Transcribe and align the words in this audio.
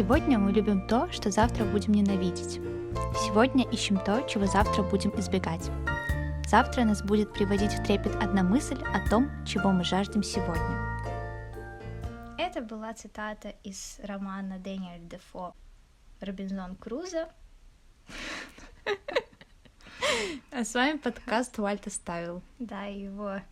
Сегодня 0.00 0.38
мы 0.38 0.50
любим 0.50 0.86
то, 0.86 1.12
что 1.12 1.30
завтра 1.30 1.66
будем 1.66 1.92
ненавидеть. 1.92 2.54
Сегодня 3.26 3.70
ищем 3.70 3.98
то, 3.98 4.22
чего 4.22 4.46
завтра 4.46 4.82
будем 4.82 5.10
избегать. 5.20 5.70
Завтра 6.48 6.84
нас 6.84 7.02
будет 7.02 7.34
приводить 7.34 7.74
в 7.74 7.84
трепет 7.84 8.16
одна 8.16 8.42
мысль 8.42 8.82
о 8.94 9.06
том, 9.10 9.28
чего 9.44 9.72
мы 9.72 9.84
жаждем 9.84 10.22
сегодня. 10.22 10.98
Это 12.38 12.62
была 12.62 12.94
цитата 12.94 13.50
из 13.62 14.00
романа 14.02 14.58
Дэниэль 14.58 15.06
Дефо 15.06 15.54
«Робинзон 16.22 16.76
Крузо». 16.76 17.28
А 20.50 20.64
с 20.64 20.72
вами 20.72 20.96
подкаст 20.96 21.58
Уальта 21.58 21.90
Ставил. 21.90 22.42
Да, 22.58 22.84
его 22.84 23.42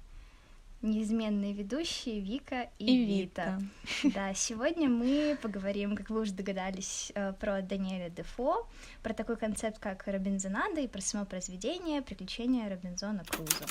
неизменные 0.82 1.52
ведущие 1.52 2.20
Вика 2.20 2.70
и, 2.78 2.86
И 2.86 3.22
Вита. 3.22 3.60
Да, 4.14 4.32
сегодня 4.34 4.88
мы 4.88 5.36
поговорим, 5.40 5.96
как 5.96 6.10
вы 6.10 6.20
уже 6.20 6.32
догадались, 6.32 7.12
э, 7.14 7.32
про 7.32 7.62
Даниэля 7.62 8.10
Дефо, 8.10 8.68
про 9.02 9.12
такой 9.12 9.36
концепт, 9.36 9.78
как 9.78 10.06
Робинзонада, 10.06 10.80
и 10.80 10.88
про 10.88 11.00
само 11.00 11.24
произведение 11.24 12.02
«Приключения 12.02 12.68
Робинзона 12.68 13.24
Крузо». 13.24 13.66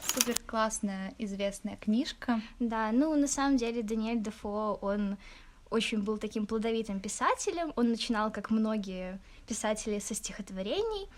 Супер 0.00 0.40
классная, 0.46 1.14
известная 1.18 1.76
книжка. 1.76 2.40
Да, 2.58 2.90
ну, 2.92 3.14
на 3.14 3.28
самом 3.28 3.58
деле, 3.58 3.82
Даниэль 3.82 4.22
Дефо, 4.22 4.78
он 4.80 5.18
очень 5.68 6.02
был 6.02 6.16
таким 6.16 6.46
плодовитым 6.46 7.00
писателем. 7.00 7.72
Он 7.76 7.90
начинал, 7.90 8.32
как 8.32 8.50
многие 8.50 9.20
писатели, 9.46 9.98
со 9.98 10.14
стихотворений. 10.14 11.08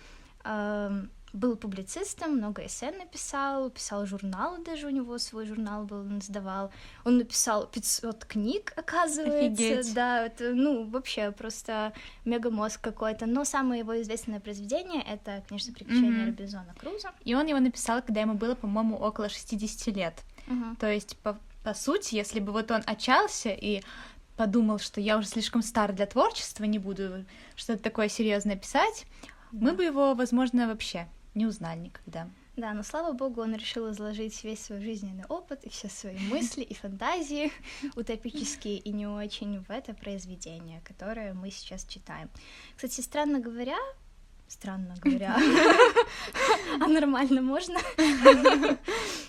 Был 1.34 1.56
публицистом, 1.56 2.36
много 2.36 2.64
эссе 2.64 2.90
написал, 2.90 3.68
писал 3.70 4.06
журналы 4.06 4.64
даже, 4.64 4.86
у 4.86 4.90
него 4.90 5.18
свой 5.18 5.44
журнал 5.46 5.84
был, 5.84 5.98
он 6.00 6.22
сдавал. 6.22 6.70
Он 7.04 7.18
написал 7.18 7.66
500 7.66 8.24
книг, 8.24 8.72
оказывается. 8.76 9.46
Офигеть. 9.46 9.94
Да, 9.94 10.24
это, 10.24 10.54
ну, 10.54 10.84
вообще 10.88 11.30
просто 11.30 11.92
мегамозг 12.24 12.80
какой-то. 12.80 13.26
Но 13.26 13.44
самое 13.44 13.80
его 13.80 14.00
известное 14.00 14.40
произведение— 14.40 15.02
это, 15.06 15.44
конечно, 15.48 15.74
«Приключения 15.74 16.10
Мгм. 16.12 16.26
Робинзона 16.28 16.74
Круза». 16.78 17.12
И 17.24 17.34
он 17.34 17.46
его 17.46 17.60
написал, 17.60 18.00
когда 18.00 18.22
ему 18.22 18.34
было, 18.34 18.54
по-моему, 18.54 18.96
около 18.96 19.28
60 19.28 19.90
лет. 19.90 20.22
Мгм. 20.46 20.76
То 20.76 20.90
есть, 20.90 21.18
по, 21.18 21.38
по 21.62 21.74
сути, 21.74 22.14
если 22.14 22.40
бы 22.40 22.52
вот 22.52 22.70
он 22.70 22.82
отчался 22.86 23.50
и 23.50 23.82
подумал, 24.38 24.78
что 24.78 25.00
я 25.00 25.18
уже 25.18 25.28
слишком 25.28 25.62
стар 25.62 25.92
для 25.92 26.06
творчества, 26.06 26.64
не 26.64 26.78
буду 26.78 27.26
что-то 27.54 27.82
такое 27.82 28.08
серьезное 28.08 28.56
писать, 28.56 29.04
мы 29.52 29.72
Да. 29.72 29.76
бы 29.76 29.84
его, 29.84 30.14
возможно, 30.14 30.68
вообще 30.68 31.06
не 31.38 31.46
узнали 31.46 31.78
никогда. 31.78 32.28
Да, 32.56 32.74
но 32.74 32.82
слава 32.82 33.12
богу, 33.12 33.40
он 33.40 33.54
решил 33.54 33.90
изложить 33.92 34.42
весь 34.42 34.64
свой 34.64 34.80
жизненный 34.80 35.24
опыт 35.28 35.62
и 35.62 35.70
все 35.70 35.88
свои 35.88 36.18
мысли 36.18 36.62
и 36.62 36.74
фантазии 36.74 37.52
утопические 37.94 38.78
и 38.78 38.90
не 38.90 39.06
очень 39.06 39.60
в 39.60 39.70
это 39.70 39.94
произведение, 39.94 40.80
которое 40.84 41.34
мы 41.34 41.50
сейчас 41.52 41.84
читаем. 41.84 42.28
Кстати, 42.74 43.00
странно 43.00 43.38
говоря, 43.38 43.78
странно 44.48 44.96
говоря, 45.00 45.36
а 46.80 46.88
нормально 46.88 47.42
можно? 47.42 47.78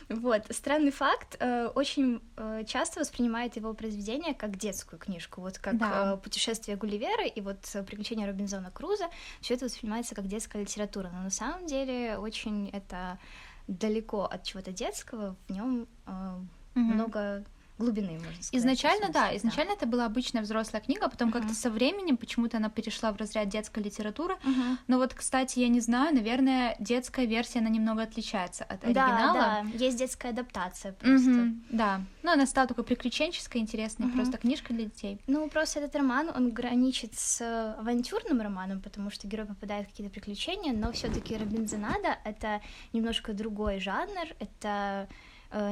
Вот, 0.10 0.42
странный 0.50 0.92
факт, 0.92 1.38
э, 1.40 1.68
очень 1.76 2.22
э, 2.38 2.64
часто 2.66 3.00
воспринимает 3.00 3.56
его 3.56 3.74
произведение 3.76 4.34
как 4.34 4.58
детскую 4.58 5.00
книжку, 5.00 5.42
вот 5.42 5.60
как 5.60 5.78
Да. 5.78 6.14
э, 6.14 6.18
«Путешествие 6.18 6.78
Гулливера» 6.78 7.26
и 7.28 7.42
вот 7.42 7.60
«Приключения 7.86 8.26
Робинзона 8.26 8.72
Круза», 8.72 9.06
все 9.40 9.54
это 9.54 9.66
воспринимается 9.66 10.16
как 10.16 10.28
детская 10.28 10.62
литература, 10.64 11.10
но 11.14 11.22
на 11.22 11.30
самом 11.30 11.68
деле 11.68 12.18
очень 12.18 12.70
это 12.70 13.20
далеко 13.68 14.24
от 14.24 14.44
чего-то 14.44 14.72
детского, 14.72 15.36
в 15.48 15.52
нем 15.54 15.88
Мгм. 16.08 16.94
много 16.94 17.44
глубины, 17.80 18.12
можно 18.14 18.32
сказать. 18.44 18.54
Изначально, 18.54 19.10
да, 19.10 19.36
изначально 19.38 19.72
это 19.72 19.86
была 19.88 20.06
обычная 20.06 20.42
взрослая 20.42 20.82
книга, 20.82 21.06
а 21.06 21.10
потом 21.10 21.30
Мгм. 21.30 21.40
как-то 21.40 21.56
со 21.56 21.70
временем 21.72 22.18
почему-то 22.18 22.58
она 22.58 22.70
перешла 22.70 23.12
в 23.12 23.18
разряд 23.18 23.48
детской 23.50 23.82
литературы. 23.82 24.36
Мгм. 24.44 24.78
Но 24.88 24.98
вот, 24.98 25.14
кстати, 25.14 25.60
я 25.60 25.68
не 25.70 25.80
знаю, 25.80 26.14
наверное, 26.14 26.76
детская 26.80 27.26
версия, 27.26 27.60
она 27.60 27.70
немного 27.70 28.04
отличается 28.04 28.64
от 28.66 28.84
оригинала. 28.84 29.34
Да, 29.34 29.62
да, 29.64 29.78
есть 29.78 29.98
детская 29.98 30.30
адаптация 30.30 30.92
просто. 30.94 31.30
Мгм, 31.30 31.64
да. 31.70 32.02
Ну, 32.22 32.32
она 32.34 32.46
стала 32.46 32.68
такой 32.68 32.84
приключенческой, 32.84 33.62
интересной, 33.62 34.08
Мгм. 34.08 34.16
просто 34.16 34.38
книжка 34.38 34.74
для 34.74 34.86
детей. 34.86 35.22
Ну, 35.28 35.50
просто 35.50 35.80
этот 35.80 35.96
роман, 35.96 36.30
он 36.36 36.52
граничит 36.52 37.16
с 37.18 37.42
авантюрным 37.80 38.42
романом, 38.42 38.82
потому 38.82 39.10
что 39.10 39.28
герой 39.28 39.46
попадает 39.48 39.88
в 39.88 39.90
какие-то 39.92 40.14
приключения, 40.14 40.74
но 40.74 40.92
все 40.92 41.10
таки 41.10 41.38
Робинзонада— 41.38 42.18
это 42.26 42.62
немножко 42.92 43.34
другой 43.34 43.80
жанр, 43.80 44.28
это 44.40 45.08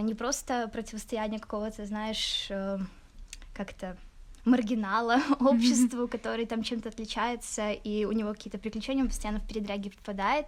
не 0.01 0.13
просто 0.15 0.67
противостояние 0.71 1.39
какого-то, 1.39 1.85
знаешь, 1.85 2.47
э, 2.49 2.79
как-то 3.53 3.97
маргинала 4.45 5.21
обществу, 5.39 6.07
который 6.07 6.45
там 6.45 6.63
чем-то 6.63 6.89
отличается, 6.89 7.71
и 7.71 8.05
у 8.05 8.11
него 8.11 8.33
какие-то 8.33 8.57
приключения, 8.57 9.03
он 9.03 9.09
постоянно 9.09 9.39
в 9.39 9.47
передряги 9.47 9.89
попадает. 9.89 10.47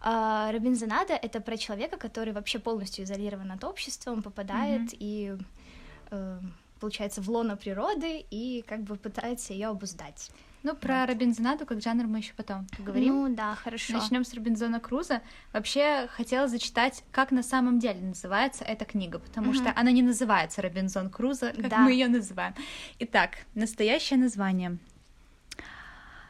А 0.00 0.50
Робинзонада— 0.52 1.14
это 1.22 1.40
про 1.40 1.56
человека, 1.56 1.96
который 1.96 2.32
вообще 2.32 2.58
полностью 2.58 3.04
изолирован 3.04 3.52
от 3.52 3.62
общества, 3.64 4.12
он 4.12 4.22
попадает 4.22 4.90
и 4.92 5.36
э, 6.10 6.40
получается, 6.82 7.22
в 7.22 7.30
лоно 7.30 7.56
природы 7.56 8.24
и 8.28 8.64
как 8.66 8.80
бы 8.80 8.96
пытается 8.96 9.52
ее 9.52 9.68
обуздать. 9.68 10.30
Ну, 10.62 10.76
про 10.76 11.06
Робинзонаду 11.06 11.66
как 11.66 11.80
жанр 11.82 12.06
мы 12.06 12.18
еще 12.18 12.34
потом 12.36 12.66
поговорим. 12.76 13.14
Ну 13.28 13.34
да, 13.34 13.56
хорошо. 13.56 13.94
Начнем 13.94 14.24
с 14.24 14.32
Робинзона 14.32 14.78
Круза. 14.78 15.20
Вообще 15.52 16.06
хотела 16.12 16.46
зачитать, 16.46 17.02
как 17.10 17.32
на 17.32 17.42
самом 17.42 17.80
деле 17.80 18.00
называется 18.00 18.64
эта 18.64 18.84
книга, 18.84 19.18
потому 19.18 19.48
Мгм. 19.48 19.54
что 19.56 19.72
она 19.74 19.90
не 19.90 20.02
называется 20.02 20.62
Робинзон 20.62 21.10
Крузо, 21.10 21.52
как 21.52 21.68
Да. 21.68 21.78
мы 21.78 21.92
ее 21.92 22.06
называем. 22.08 22.54
Итак, 23.00 23.38
настоящее 23.54 24.18
название. 24.20 24.78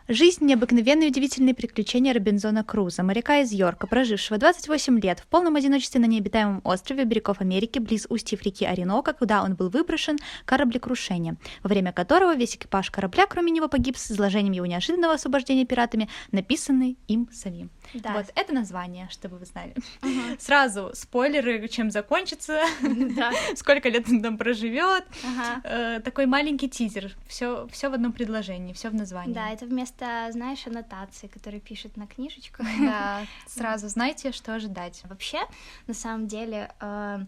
Жизнь 0.08 0.44
необыкновенные 0.44 1.10
удивительные 1.10 1.54
приключения 1.54 2.12
Робинзона 2.12 2.64
Круза, 2.64 3.04
моряка 3.04 3.40
из 3.40 3.52
Йорка, 3.52 3.86
прожившего 3.86 4.36
28 4.36 4.98
лет 4.98 5.20
в 5.20 5.28
полном 5.28 5.54
одиночестве 5.54 6.00
на 6.00 6.06
необитаемом 6.06 6.60
острове 6.64 7.04
берегов 7.04 7.40
Америки, 7.40 7.78
близ 7.78 8.06
устьев 8.08 8.42
реки 8.42 8.64
Оренока, 8.64 9.12
куда 9.12 9.44
он 9.44 9.54
был 9.54 9.68
выброшен 9.68 10.18
кораблекрушением, 10.44 11.38
во 11.62 11.68
время 11.68 11.92
которого 11.92 12.34
весь 12.34 12.56
экипаж 12.56 12.90
корабля, 12.90 13.26
кроме 13.28 13.52
него, 13.52 13.68
погиб 13.68 13.96
с 13.96 14.10
изложением 14.10 14.52
его 14.52 14.66
неожиданного 14.66 15.14
освобождения 15.14 15.64
пиратами, 15.64 16.08
написанный 16.32 16.98
им 17.06 17.28
самим. 17.32 17.70
Да. 17.94 18.12
Вот 18.12 18.26
это 18.34 18.52
название, 18.52 19.08
чтобы 19.10 19.38
вы 19.38 19.46
знали. 19.46 19.74
Мгм. 20.02 20.36
Сразу 20.38 20.90
спойлеры, 20.94 21.68
чем 21.68 21.90
закончится, 21.90 22.60
Да. 22.82 23.32
сколько 23.56 23.88
лет 23.88 24.08
он 24.08 24.22
там 24.22 24.38
проживет. 24.38 25.04
Ага. 25.24 25.60
Э, 25.64 26.00
Такой 26.00 26.26
маленький 26.26 26.68
тизер. 26.68 27.14
Все, 27.26 27.66
все 27.70 27.88
в 27.88 27.94
одном 27.94 28.12
предложении, 28.12 28.72
все 28.72 28.88
в 28.90 28.94
названии. 28.94 29.34
Да, 29.34 29.50
это 29.50 29.66
вместо, 29.66 30.28
знаешь, 30.32 30.66
аннотации, 30.66 31.26
которые 31.26 31.60
пишет 31.60 31.96
на 31.96 32.06
книжечках. 32.06 32.66
Да, 32.80 33.22
сразу 33.46 33.88
знаете, 33.88 34.32
что 34.32 34.54
ожидать. 34.54 35.02
Вообще, 35.04 35.38
на 35.86 35.94
самом 35.94 36.26
деле, 36.26 36.70
э, 36.80 37.20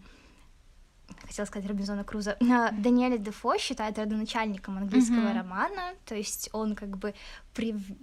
хотела 1.21 1.45
сказать 1.45 1.67
Робинзона 1.69 2.03
Круза, 2.03 2.37
э, 2.39 2.45
Даниэля 2.71 3.17
Дефо 3.17 3.57
считает 3.57 3.97
родоначальником 3.97 4.77
английского 4.77 5.15
Мгм. 5.29 5.37
романа, 5.37 5.93
то 6.05 6.15
есть 6.15 6.49
он 6.53 6.75
как 6.75 6.97
бы 6.97 7.13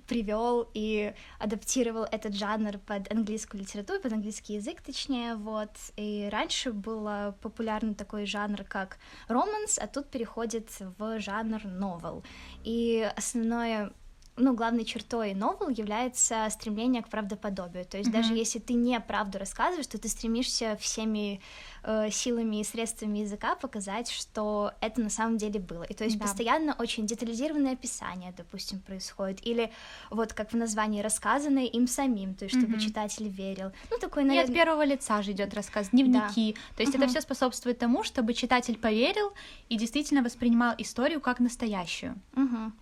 привел 0.07 0.69
и 0.75 1.13
адаптировал 1.39 2.05
этот 2.11 2.35
жанр 2.35 2.79
под 2.79 3.11
английскую 3.13 3.61
литературу, 3.61 4.01
под 4.01 4.13
английский 4.13 4.55
язык, 4.55 4.81
точнее, 4.81 5.35
вот. 5.35 5.71
И 5.97 6.29
раньше 6.33 6.73
был 6.73 7.07
э, 7.09 7.33
популярный 7.41 7.95
такой 7.95 8.27
жанр, 8.27 8.65
как 8.65 8.99
романс, 9.29 9.79
а 9.79 9.87
тут 9.87 10.11
переходит 10.11 10.71
в 10.99 11.21
жанр 11.21 11.65
новел. 11.65 12.25
И 12.65 13.11
основное 13.17 13.93
ну, 14.37 14.55
главной 14.55 14.85
чертой 14.85 15.35
новел 15.35 15.69
является 15.69 16.49
стремление 16.51 17.03
к 17.03 17.09
правдоподобию. 17.09 17.85
То 17.85 17.99
есть 17.99 18.11
Мгм. 18.11 18.21
даже 18.23 18.35
если 18.35 18.59
ты 18.61 18.73
не 18.75 18.99
правду 19.01 19.39
рассказываешь, 19.39 19.87
то 19.87 19.99
ты 19.99 20.09
стремишься 20.09 20.77
всеми 20.81 21.41
э, 21.85 22.11
силами 22.11 22.61
и 22.61 22.65
средствами 22.65 23.19
языка 23.19 23.57
показать, 23.57 24.09
что 24.11 24.73
это 24.81 25.01
на 25.01 25.11
самом 25.11 25.37
деле 25.37 25.61
было. 25.61 25.83
И 25.83 25.95
то 25.95 26.05
есть 26.05 26.17
Да. 26.19 26.25
постоянно 26.25 26.75
очень 26.79 27.07
детализированное 27.07 27.73
описание, 27.73 28.33
допустим, 28.37 28.81
происходит. 28.81 29.45
Или 29.47 29.71
вот 30.11 30.33
как 30.33 30.53
в 30.53 30.57
названии 30.57 31.03
рассказанное 31.03 31.65
им 31.67 31.87
самим, 31.87 32.35
то 32.35 32.45
есть 32.45 32.57
чтобы 32.57 32.77
Мгм. 32.77 32.79
читатель 32.81 33.29
верил. 33.29 33.73
Ну, 33.91 33.99
такой, 33.99 34.23
И 34.23 34.27
от 34.27 34.29
наверное... 34.29 34.55
первого 34.55 34.85
лица 34.85 35.23
же 35.23 35.33
идет 35.33 35.53
рассказ, 35.55 35.91
дневники. 35.91 36.55
То 36.77 36.83
есть 36.83 36.95
это 36.95 37.05
Мгм. 37.05 37.09
все 37.11 37.21
способствует 37.21 37.79
тому, 37.79 38.03
чтобы 38.05 38.33
читатель 38.33 38.79
поверил 38.79 39.33
и 39.69 39.77
действительно 39.77 40.23
воспринимал 40.23 40.75
историю 40.79 41.21
как 41.21 41.41
настоящую. 41.41 42.15
Мгм. 42.35 42.73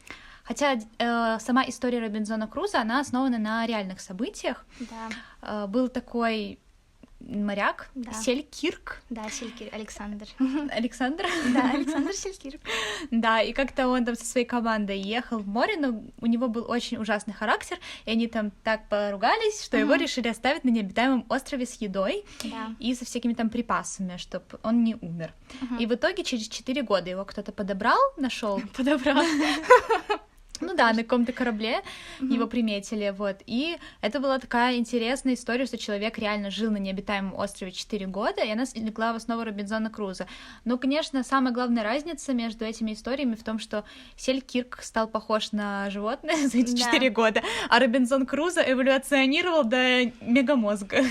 Хотя 0.50 0.80
э, 0.98 1.38
сама 1.38 1.62
история 1.68 2.00
Робинзона 2.00 2.48
Круза, 2.48 2.80
она 2.80 2.98
основана 2.98 3.38
на 3.38 3.64
реальных 3.66 4.00
событиях. 4.00 4.66
Да. 4.80 5.08
Э, 5.42 5.66
был 5.68 5.88
такой 5.88 6.58
моряк 7.20 7.88
Да. 7.94 8.12
Селькирк. 8.12 9.00
Да, 9.10 9.30
Селькирк, 9.30 9.72
Александр. 9.72 10.26
Александр. 10.72 11.26
Да, 11.54 11.70
Александр 11.70 12.12
Селькирк. 12.14 12.60
Да, 13.12 13.40
и 13.40 13.52
как-то 13.52 13.86
он 13.86 14.04
там 14.04 14.16
со 14.16 14.24
своей 14.24 14.44
командой 14.44 14.98
ехал 14.98 15.38
в 15.38 15.46
море, 15.46 15.76
но 15.76 16.02
у 16.20 16.26
него 16.26 16.48
был 16.48 16.68
очень 16.68 16.96
ужасный 16.96 17.32
характер, 17.34 17.78
и 18.04 18.10
они 18.10 18.26
там 18.26 18.50
так 18.64 18.88
поругались, 18.88 19.62
что 19.62 19.76
его 19.76 19.94
решили 19.94 20.26
оставить 20.26 20.64
на 20.64 20.70
необитаемом 20.70 21.26
острове 21.28 21.64
с 21.64 21.74
едой 21.74 22.24
Да. 22.42 22.74
и 22.80 22.92
со 22.96 23.04
всякими 23.04 23.34
там 23.34 23.50
припасами, 23.50 24.16
чтобы 24.16 24.58
он 24.64 24.82
не 24.82 24.96
умер. 25.00 25.32
И 25.78 25.86
в 25.86 25.94
итоге 25.94 26.24
через 26.24 26.48
4 26.48 26.82
года 26.82 27.08
его 27.08 27.24
кто-то 27.24 27.52
подобрал, 27.52 28.00
нашел. 28.16 28.60
Подобрал. 28.76 29.22
Ну 30.60 30.74
да, 30.74 30.92
на 30.92 31.02
каком-то 31.02 31.32
корабле 31.32 31.80
Мгм. 32.20 32.32
его 32.34 32.46
приметили, 32.46 33.14
вот. 33.16 33.36
И 33.46 33.76
это 34.00 34.20
была 34.20 34.38
такая 34.38 34.76
интересная 34.76 35.34
история, 35.34 35.66
что 35.66 35.78
человек 35.78 36.18
реально 36.18 36.50
жил 36.50 36.70
на 36.70 36.76
необитаемом 36.76 37.34
острове 37.34 37.72
4 37.72 38.06
года, 38.06 38.42
и 38.42 38.50
она 38.50 38.64
легла 38.74 39.12
в 39.12 39.16
основу 39.16 39.44
Робинзона 39.44 39.90
Круза. 39.90 40.26
Но, 40.64 40.78
конечно, 40.78 41.22
самая 41.24 41.52
главная 41.52 41.82
разница 41.82 42.32
между 42.34 42.64
этими 42.64 42.92
историями 42.92 43.34
в 43.34 43.42
том, 43.44 43.58
что 43.58 43.84
Сель 44.16 44.40
Кирк 44.40 44.80
стал 44.82 45.08
похож 45.08 45.52
на 45.52 45.88
животное 45.90 46.36
за 46.48 46.58
эти 46.58 46.72
Да. 46.72 46.84
4 46.92 47.10
года, 47.10 47.42
а 47.68 47.78
Робинзон 47.78 48.26
Крузо 48.26 48.60
эволюционировал 48.60 49.64
до 49.64 50.06
мегамозга 50.20 51.02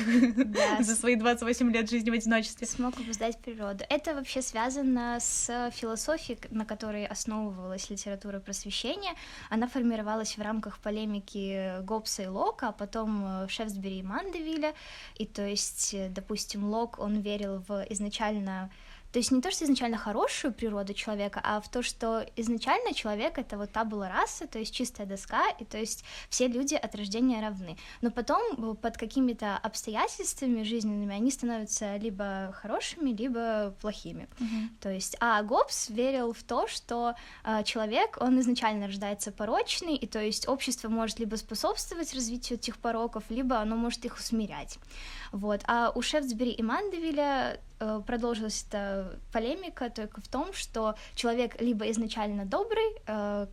Да, 0.45 0.77
за 0.83 0.95
свои 0.95 1.15
28 1.15 1.71
лет 1.73 1.89
жизни 1.89 2.09
в 2.09 2.13
одиночестве. 2.13 2.67
смог 2.67 2.99
обуздать 2.99 3.37
природу. 3.39 3.83
Это 3.89 4.13
вообще 4.13 4.41
связано 4.41 5.17
с 5.19 5.71
философией, 5.75 6.39
на 6.51 6.65
которой 6.65 7.05
основывалась 7.05 7.89
литература 7.89 8.39
просвещения. 8.39 9.13
Она 9.49 9.67
формировалась 9.67 10.37
в 10.37 10.41
рамках 10.41 10.79
полемики 10.79 11.81
Гоббса 11.81 12.23
и 12.23 12.27
Лока, 12.27 12.69
а 12.69 12.71
потом 12.71 13.43
э, 13.43 13.47
Шефсбери 13.47 13.99
и 13.99 14.03
Мандевиля. 14.03 14.73
И 15.15 15.25
то 15.25 15.45
есть, 15.45 15.93
э, 15.93 16.09
допустим, 16.09 16.65
Лок, 16.65 16.99
он 16.99 17.21
верил 17.21 17.63
в 17.67 17.85
изначально 17.89 18.69
то 19.11 19.19
есть 19.19 19.31
не 19.31 19.41
то, 19.41 19.49
что 19.51 19.65
изначально 19.65 19.97
хорошую 19.97 20.53
природу 20.53 20.93
человека, 20.93 21.41
а 21.43 21.61
в 21.61 21.69
то, 21.69 21.81
что 21.81 22.25
изначально 22.35 22.93
человек 22.93 23.37
это 23.37 23.57
вот 23.57 23.71
табула 23.71 24.09
раса, 24.09 24.47
то 24.47 24.59
есть 24.59 24.73
чистая 24.73 25.07
доска, 25.07 25.49
и 25.59 25.65
то 25.65 25.77
есть 25.77 26.03
все 26.29 26.47
люди 26.47 26.75
от 26.75 26.93
рождения 26.95 27.41
равны. 27.41 27.77
Но 28.01 28.11
потом 28.11 28.41
э, 28.57 28.75
под 28.75 28.97
какими-то 28.97 29.57
обстоятельствами 29.57 30.63
жизненными 30.63 31.15
они 31.15 31.31
становятся 31.31 31.97
либо 31.97 32.55
хорошими, 32.61 33.11
либо 33.11 33.75
плохими. 33.81 34.27
То 34.79 34.89
есть, 34.89 35.17
а 35.19 35.41
Гоббс 35.43 35.89
верил 35.89 36.33
в 36.33 36.43
то, 36.43 36.67
что 36.67 37.15
э, 37.43 37.63
человек, 37.63 38.17
он 38.19 38.39
изначально 38.39 38.87
рождается 38.87 39.31
порочный, 39.31 39.95
и 39.95 40.05
то 40.05 40.19
есть 40.19 40.47
общество 40.47 40.89
может 40.89 41.19
либо 41.19 41.35
способствовать 41.35 42.13
развитию 42.13 42.59
этих 42.59 42.77
пороков, 42.77 43.23
либо 43.29 43.57
оно 43.57 43.75
может 43.75 44.05
их 44.05 44.17
усмирять. 44.17 44.77
Вот. 45.31 45.61
А 45.65 45.91
у 45.93 46.01
Шефсбери 46.01 46.51
и 46.51 46.61
Мандевиля 46.63 47.59
продолжилась 48.05 48.65
эта 48.67 49.19
полемика 49.31 49.89
только 49.89 50.21
в 50.21 50.27
том, 50.27 50.53
что 50.53 50.95
человек 51.15 51.61
либо 51.61 51.89
изначально 51.91 52.45
добрый, 52.45 52.95
э, 53.07 53.47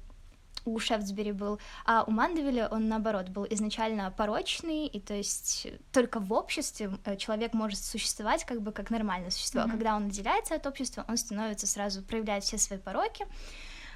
у 0.64 0.78
Шефсбери 0.80 1.32
был, 1.32 1.60
а 1.84 2.02
у 2.06 2.10
Мандевиля 2.10 2.68
он 2.68 2.88
наоборот 2.88 3.28
был 3.28 3.46
изначально 3.50 4.10
порочный, 4.10 4.86
и 4.86 5.00
то 5.00 5.14
есть 5.14 5.68
только 5.92 6.18
в 6.18 6.32
обществе 6.32 6.90
э, 7.04 7.16
человек 7.16 7.54
может 7.54 7.78
существовать 7.78 8.44
как 8.44 8.60
бы 8.60 8.72
как 8.72 8.90
нормальное 8.90 9.30
существо, 9.30 9.60
Мгм. 9.62 9.70
а 9.70 9.72
когда 9.72 9.96
он 9.96 10.06
отделяется 10.06 10.56
от 10.56 10.66
общества, 10.66 11.04
он 11.08 11.16
становится 11.16 11.66
сразу 11.66 12.02
проявляет 12.02 12.42
все 12.44 12.58
свои 12.58 12.78
пороки, 12.78 13.26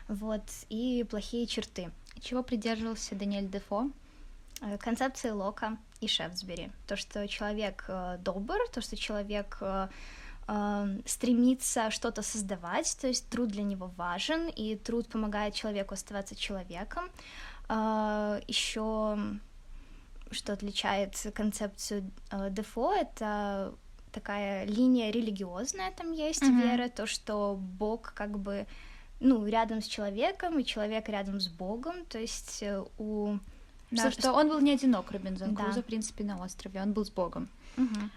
вот 0.09 0.43
и 0.69 1.05
плохие 1.11 1.47
черты. 1.47 1.91
Чего 2.21 2.43
придерживался 2.43 3.15
Даниэль 3.15 3.49
Дефо? 3.49 3.91
Э, 4.61 4.79
Концепции 4.79 5.31
Лока 5.31 5.77
и 6.01 6.07
Шефсбери. 6.07 6.71
То, 6.87 6.97
что 6.97 7.27
человек 7.27 7.85
э, 7.89 8.19
добр, 8.21 8.59
то, 8.73 8.81
что 8.81 8.97
человек 8.97 9.59
э, 10.53 10.99
стремится 11.07 11.91
что-то 11.91 12.23
создавать, 12.23 12.97
то 13.01 13.07
есть 13.09 13.29
труд 13.31 13.49
для 13.49 13.63
него 13.63 13.87
важен, 13.97 14.49
и 14.49 14.77
труд 14.77 15.07
помогает 15.09 15.55
человеку 15.55 15.95
оставаться 15.95 16.35
человеком. 16.35 17.05
Еще 18.49 19.17
что 20.33 20.53
отличает 20.53 21.17
концепцию 21.35 22.11
э, 22.31 22.51
Дефо, 22.51 22.93
это 22.95 23.75
такая 24.13 24.65
линия 24.65 25.11
религиозная 25.11 25.91
там 25.91 26.13
есть, 26.13 26.43
Мгм. 26.43 26.61
вера, 26.61 26.89
то, 26.89 27.07
что 27.07 27.57
Бог 27.59 28.13
как 28.15 28.39
бы 28.39 28.67
ну, 29.21 29.45
рядом 29.47 29.81
с 29.83 29.87
человеком, 29.87 30.59
и 30.59 30.65
человек 30.65 31.09
рядом 31.09 31.41
с 31.41 31.49
Богом, 31.49 32.05
то 32.09 32.19
есть 32.19 32.63
э, 32.63 32.85
у... 32.99 33.39
Да, 33.91 34.11
Что- 34.11 34.21
что 34.21 34.33
он 34.33 34.49
был 34.49 34.61
не 34.61 34.73
одинок, 34.73 35.11
Робинзон 35.11 35.55
Да. 35.55 35.65
Крузо, 35.65 35.83
в 35.83 35.85
принципе, 35.85 36.23
на 36.25 36.43
острове, 36.45 36.81
он 36.81 36.93
был 36.93 37.05
с 37.05 37.11
Богом. 37.11 37.49
Мгм. 37.77 38.11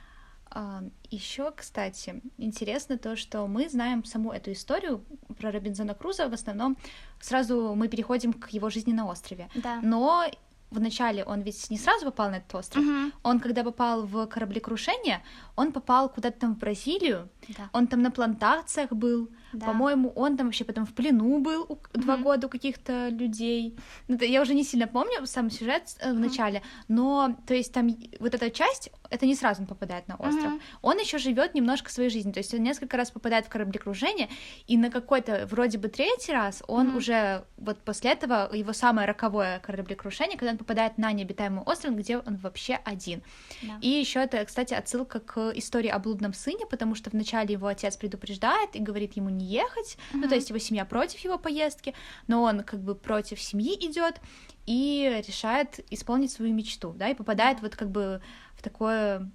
Еще, 1.10 1.52
кстати, 1.52 2.22
интересно 2.38 2.98
то, 2.98 3.16
что 3.16 3.48
мы 3.48 3.70
знаем 3.70 4.04
саму 4.04 4.32
эту 4.32 4.52
историю 4.52 5.04
про 5.40 5.52
Робинзона 5.52 5.96
Круза. 5.96 6.28
В 6.30 6.34
основном 6.34 6.78
сразу 7.20 7.74
мы 7.76 7.88
переходим 7.88 8.34
к 8.34 8.50
его 8.50 8.70
жизни 8.70 8.94
на 8.94 9.08
острове. 9.08 9.50
Да. 9.56 9.80
Но 9.82 10.26
вначале 10.74 11.24
он 11.24 11.42
ведь 11.42 11.70
не 11.70 11.78
сразу 11.78 12.06
попал 12.06 12.30
на 12.30 12.36
этот 12.38 12.56
остров. 12.56 12.84
Мгм. 12.84 13.14
Он, 13.24 13.40
когда 13.40 13.64
попал 13.64 14.04
в 14.06 14.26
кораблекрушение, 14.28 15.22
он 15.56 15.72
попал 15.72 16.10
куда-то 16.10 16.40
там 16.40 16.56
в 16.56 16.60
Бразилию. 16.60 17.30
Да. 17.50 17.70
Он 17.74 17.88
там 17.88 18.02
на 18.02 18.12
плантациях 18.12 18.92
был. 18.92 19.30
Да. 19.54 19.68
По-моему, 19.68 20.10
он 20.16 20.36
там 20.38 20.48
вообще 20.48 20.66
потом 20.66 20.86
в 20.86 20.94
плену 20.94 21.40
был 21.40 21.64
у- 21.70 21.78
два 21.98 22.16
Мгм. 22.16 22.24
года 22.24 22.48
у 22.48 22.50
каких-то 22.50 23.10
людей. 23.10 23.78
Ну, 24.08 24.18
я 24.20 24.42
уже 24.42 24.56
не 24.56 24.64
сильно 24.64 24.88
помню 24.88 25.26
сам 25.28 25.52
сюжет 25.52 25.84
э, 26.00 26.12
в 26.12 26.20
начале, 26.20 26.64
но 26.88 27.38
то 27.46 27.54
есть 27.54 27.72
там 27.72 27.88
вот 28.20 28.34
эта 28.34 28.50
часть, 28.50 28.90
это 29.12 29.28
не 29.28 29.36
сразу 29.36 29.62
он 29.62 29.68
попадает 29.68 30.08
на 30.08 30.16
остров. 30.16 30.46
Мгм. 30.54 30.62
Он 30.82 30.98
еще 30.98 31.20
живет 31.20 31.54
немножко 31.54 31.92
своей 31.92 32.10
жизнью, 32.10 32.34
то 32.34 32.40
есть 32.40 32.52
он 32.54 32.64
несколько 32.64 32.98
раз 32.98 33.12
попадает 33.12 33.46
в 33.46 33.50
кораблекружение, 33.50 34.28
и 34.66 34.76
на 34.78 34.90
какой-то 34.90 35.46
вроде 35.52 35.78
бы 35.78 35.88
третий 35.88 36.32
раз 36.34 36.64
он 36.68 36.88
Мгм. 36.88 36.98
уже 36.98 37.44
вот 37.58 37.78
после 37.86 38.12
этого 38.14 38.50
его 38.56 38.74
самое 38.74 39.08
роковое 39.08 39.60
кораблекрушение, 39.60 40.36
когда 40.38 40.52
он 40.54 40.58
попадает 40.64 40.98
на 40.98 41.12
необитаемый 41.12 41.64
остров, 41.64 41.96
где 41.96 42.18
он 42.18 42.38
вообще 42.38 42.80
один. 42.84 43.22
Да. 43.62 43.78
И 43.82 43.88
еще 43.88 44.20
это, 44.20 44.44
кстати, 44.46 44.74
отсылка 44.74 45.20
к 45.20 45.52
истории 45.52 45.90
о 45.90 46.00
блудном 46.00 46.34
сыне, 46.34 46.66
потому 46.66 46.96
что 46.96 47.10
вначале 47.10 47.54
его 47.54 47.68
отец 47.68 47.98
предупреждает 47.98 48.76
и 48.76 48.80
говорит 48.80 49.14
ему 49.16 49.30
не 49.30 49.46
ехать, 49.46 49.98
ну 50.14 50.28
то 50.28 50.36
есть 50.36 50.50
его 50.50 50.60
семья 50.60 50.86
против 50.86 51.20
его 51.20 51.38
поездки, 51.38 51.94
но 52.28 52.42
он 52.42 52.64
как 52.64 52.82
бы 52.82 52.96
против 52.96 53.42
семьи 53.42 53.76
идет 53.88 54.20
и 54.66 55.22
решает 55.28 55.80
исполнить 55.92 56.32
свою 56.32 56.54
мечту, 56.54 56.94
да, 56.94 57.10
и 57.10 57.14
попадает 57.14 57.62
вот 57.62 57.76
как 57.76 57.92
бы 57.92 58.22
в 58.56 58.64
такое 58.64 59.30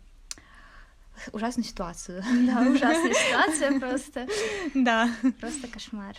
ужасную 1.33 1.65
ситуацию. 1.67 2.23
Да, 2.47 2.61
ужасная 2.63 3.13
ситуация 3.29 3.81
просто, 3.81 4.27
Да. 4.75 5.11
просто 5.41 5.69
кошмар. 5.69 6.17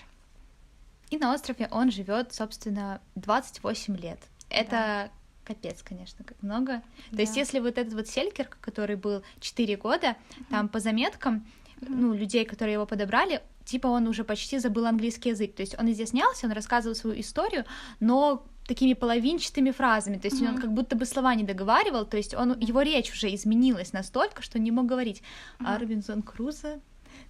И 1.09 1.17
на 1.17 1.33
острове 1.33 1.67
он 1.71 1.89
живет, 1.91 2.33
собственно, 2.33 3.01
28 3.15 3.97
лет. 3.97 4.19
Это 4.49 5.11
капец, 5.45 5.81
конечно, 5.83 6.23
как 6.23 6.41
много. 6.43 6.81
То 7.11 7.17
есть, 7.21 7.33
Да. 7.33 7.39
если 7.39 7.59
вот 7.59 7.77
этот 7.77 7.93
вот 7.93 8.07
Селькер, 8.07 8.47
который 8.61 8.95
был 8.95 9.23
4 9.39 9.77
года, 9.77 10.15
там 10.49 10.69
по 10.69 10.79
заметкам, 10.79 11.45
ну, 11.81 12.13
людей, 12.13 12.45
которые 12.45 12.73
его 12.73 12.85
подобрали, 12.85 13.41
типа 13.65 13.87
он 13.87 14.07
уже 14.07 14.23
почти 14.23 14.59
забыл 14.59 14.85
английский 14.85 15.29
язык. 15.29 15.55
То 15.55 15.61
есть 15.61 15.75
он 15.79 15.87
везде 15.87 16.05
снялся, 16.05 16.45
он 16.45 16.51
рассказывал 16.53 16.95
свою 16.95 17.19
историю, 17.19 17.65
но 17.99 18.45
такими 18.67 18.93
половинчатыми 18.93 19.71
фразами, 19.71 20.17
то 20.17 20.27
есть 20.27 20.39
он 20.43 20.53
Мгм. 20.53 20.61
как 20.61 20.71
будто 20.73 20.95
бы 20.95 21.05
слова 21.07 21.33
не 21.33 21.43
договаривал, 21.43 22.05
то 22.05 22.17
есть 22.17 22.35
он, 22.35 22.55
его 22.59 22.83
речь 22.83 23.11
уже 23.11 23.33
изменилась 23.33 23.93
настолько, 23.93 24.43
что 24.43 24.59
не 24.59 24.69
мог 24.71 24.85
говорить. 24.85 25.23
А 25.59 25.71
Мгм. 25.73 25.81
Робинзон 25.81 26.21
Крузо, 26.21 26.79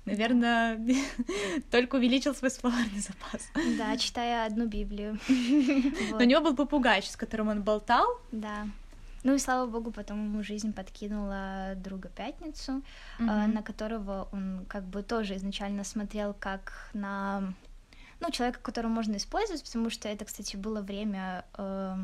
наверное, 0.06 0.80
только 1.72 1.96
увеличил 1.96 2.36
свой 2.36 2.52
словарный 2.52 3.00
запас. 3.00 3.50
Да, 3.78 3.98
читая 3.98 4.46
одну 4.46 4.68
Библию. 4.68 5.20
Но 6.12 6.18
у 6.18 6.24
него 6.24 6.42
был 6.42 6.56
попугай, 6.56 7.02
с 7.02 7.16
которым 7.16 7.50
он 7.50 7.62
болтал. 7.62 8.08
Да. 8.32 8.68
Ну 9.24 9.36
и 9.36 9.40
слава 9.40 9.70
богу, 9.70 9.92
потом 9.92 10.26
ему 10.26 10.44
жизнь 10.44 10.72
подкинула 10.72 11.74
друга 11.76 12.10
Пятницу, 12.10 12.82
э, 13.20 13.24
на 13.24 13.62
которого 13.62 14.30
он 14.32 14.66
как 14.70 14.86
бы 14.86 15.04
тоже 15.04 15.36
изначально 15.36 15.84
смотрел 15.84 16.34
как 16.34 16.90
на 16.94 17.54
ну, 18.22 18.32
человека, 18.32 18.60
которого 18.62 18.92
можно 18.92 19.18
использовать, 19.18 19.64
потому 19.64 19.90
что 19.90 20.08
это, 20.08 20.26
кстати, 20.26 20.56
было 20.56 20.82
время 20.82 21.46
э, 21.58 21.96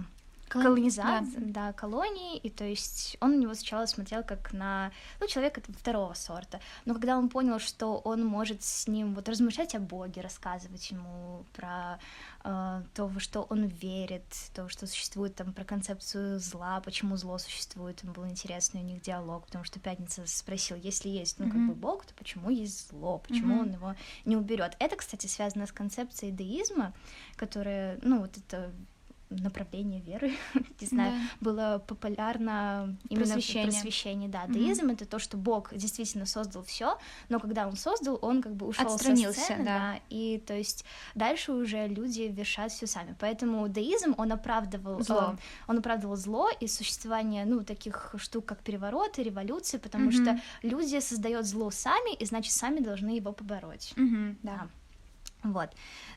колонизации, 0.48 1.40
да. 1.40 1.74
колонии, 1.74 2.38
и 2.38 2.50
то 2.50 2.64
есть 2.64 3.18
он 3.20 3.32
на 3.36 3.42
него 3.42 3.54
сначала 3.54 3.86
смотрел 3.86 4.24
как 4.24 4.54
на, 4.54 4.92
ну, 5.20 5.28
человека 5.28 5.62
второго 5.80 6.14
сорта, 6.14 6.60
но 6.86 6.94
когда 6.94 7.18
он 7.18 7.30
понял, 7.30 7.60
что 7.60 7.98
он 7.98 8.26
может 8.26 8.64
с 8.64 8.88
ним 8.88 9.16
вот 9.16 9.28
размышлять 9.30 9.76
о 9.76 9.80
Боге, 9.80 10.22
рассказывать 10.22 10.92
ему 10.92 11.46
про 11.54 12.00
э, 12.44 12.84
то, 12.94 13.08
во 13.08 13.20
что 13.20 13.42
он 13.50 13.66
верит, 13.66 14.26
то, 14.54 14.70
что 14.70 14.88
существует 14.88 15.36
там 15.36 15.54
про 15.54 15.64
концепцию 15.64 16.40
зла, 16.40 16.80
почему 16.82 17.18
зло 17.18 17.38
существует, 17.38 17.98
там 17.98 18.14
был 18.14 18.26
интересный 18.28 18.82
у 18.82 18.86
них 18.86 19.02
диалог, 19.02 19.46
потому 19.46 19.64
что 19.64 19.80
Пятница 19.80 20.24
спросил, 20.26 20.78
если 20.78 21.10
есть, 21.10 21.40
ну, 21.40 21.46
как 21.48 21.56
Мгм. 21.56 21.68
бы 21.70 21.74
Бог, 21.76 22.06
то 22.06 22.14
почему 22.14 22.50
есть 22.50 22.90
зло, 22.90 23.20
почему 23.20 23.56
Мгм. 23.56 23.62
он 23.62 23.72
его 23.74 23.96
не 24.26 24.38
уберет. 24.38 24.76
Это, 24.80 24.96
кстати, 24.96 25.28
связано 25.28 25.66
с 25.68 25.72
концепцией 25.72 26.32
деизма, 26.32 26.94
которая, 27.36 28.00
ну, 28.02 28.20
вот 28.22 28.38
это 28.38 28.72
направление 29.30 30.02
веры, 30.02 30.34
не 30.82 30.88
знаю, 30.88 31.12
да. 31.12 31.28
было 31.42 31.84
популярно 31.86 32.96
именно 33.10 33.26
просвещение. 33.26 33.72
просвещение, 33.72 34.30
да. 34.30 34.48
Деизм 34.48 34.88
mm-hmm. 34.88 34.94
это 34.94 35.06
то, 35.06 35.20
что 35.20 35.38
Бог 35.38 35.74
действительно 35.76 36.26
создал 36.26 36.64
все, 36.64 36.98
но 37.30 37.40
когда 37.40 37.68
он 37.68 37.76
создал, 37.76 38.20
он 38.22 38.42
как 38.42 38.56
бы 38.56 38.68
ушел 38.68 38.90
со 38.90 38.98
сцены, 38.98 39.34
да. 39.34 39.64
да, 39.64 40.00
и 40.10 40.42
то 40.46 40.54
есть 40.54 40.86
дальше 41.16 41.52
уже 41.52 41.88
люди 41.88 42.24
вершат 42.24 42.72
все 42.72 42.88
сами. 42.88 43.16
Поэтому 43.20 43.68
деизм 43.68 44.14
он 44.18 44.32
оправдывал 44.32 45.02
зло, 45.02 45.36
э, 45.38 45.38
он 45.68 45.80
оправдывал 45.80 46.16
зло 46.16 46.50
и 46.60 46.68
существование, 46.68 47.46
ну, 47.46 47.64
таких 47.64 48.16
штук, 48.18 48.46
как 48.46 48.60
перевороты, 48.62 49.24
революции, 49.24 49.78
потому 49.78 50.10
mm-hmm. 50.10 50.24
что 50.24 50.42
люди 50.62 51.00
создают 51.00 51.46
зло 51.46 51.72
сами, 51.72 52.16
и 52.16 52.26
значит 52.26 52.54
сами 52.54 52.80
должны 52.80 53.10
его 53.10 53.32
побороть. 53.32 53.94
Mm-hmm, 53.96 54.36
да. 54.44 54.52
да. 54.56 54.70
Вот. 55.52 55.70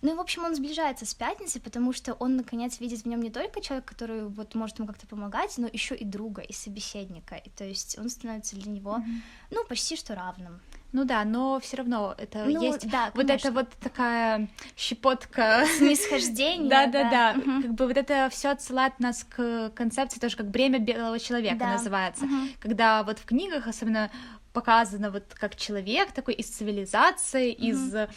Ну 0.02 0.12
и, 0.12 0.14
в 0.14 0.20
общем, 0.20 0.44
он 0.44 0.54
сближается 0.54 1.06
с 1.06 1.14
пятницей, 1.14 1.60
потому 1.60 1.92
что 1.92 2.14
он, 2.14 2.36
наконец, 2.36 2.80
видит 2.80 3.02
в 3.02 3.06
нем 3.06 3.20
не 3.20 3.30
только 3.30 3.60
человека, 3.60 3.88
который 3.88 4.24
вот 4.26 4.54
может 4.54 4.78
ему 4.78 4.88
как-то 4.88 5.06
помогать, 5.06 5.56
но 5.58 5.68
еще 5.70 5.94
и 5.94 6.04
друга, 6.04 6.42
и 6.42 6.52
собеседника. 6.52 7.36
И 7.36 7.50
то 7.50 7.64
есть 7.64 7.98
он 7.98 8.08
становится 8.08 8.56
для 8.56 8.70
него, 8.70 8.96
mm-hmm. 8.96 9.22
ну, 9.50 9.64
почти 9.66 9.96
что 9.96 10.14
равным. 10.14 10.60
Ну 10.92 11.04
да, 11.04 11.24
но 11.24 11.60
все 11.60 11.76
равно 11.76 12.14
это 12.16 12.44
ну, 12.46 12.62
есть 12.62 12.88
да, 12.88 13.10
вот 13.14 13.28
это 13.28 13.52
вот 13.52 13.68
такая 13.80 14.48
щепотка 14.76 15.66
снисхождения. 15.76 16.68
Да, 16.68 16.86
да, 16.86 17.10
да. 17.10 17.34
Как 17.34 17.74
бы 17.74 17.86
вот 17.86 17.96
это 17.96 18.28
все 18.30 18.50
отсылает 18.50 18.98
нас 19.00 19.24
к 19.24 19.70
концепции 19.74 20.18
тоже 20.18 20.36
как 20.36 20.48
бремя 20.50 20.78
белого 20.78 21.18
человека 21.18 21.66
называется, 21.66 22.26
когда 22.60 23.02
вот 23.02 23.18
в 23.18 23.24
книгах 23.24 23.66
особенно 23.66 24.10
показано 24.58 25.12
вот 25.12 25.34
как 25.34 25.54
человек 25.54 26.10
такой 26.10 26.34
из 26.34 26.46
цивилизации, 26.46 27.54
mm-hmm. 27.54 27.70
из 27.70 28.08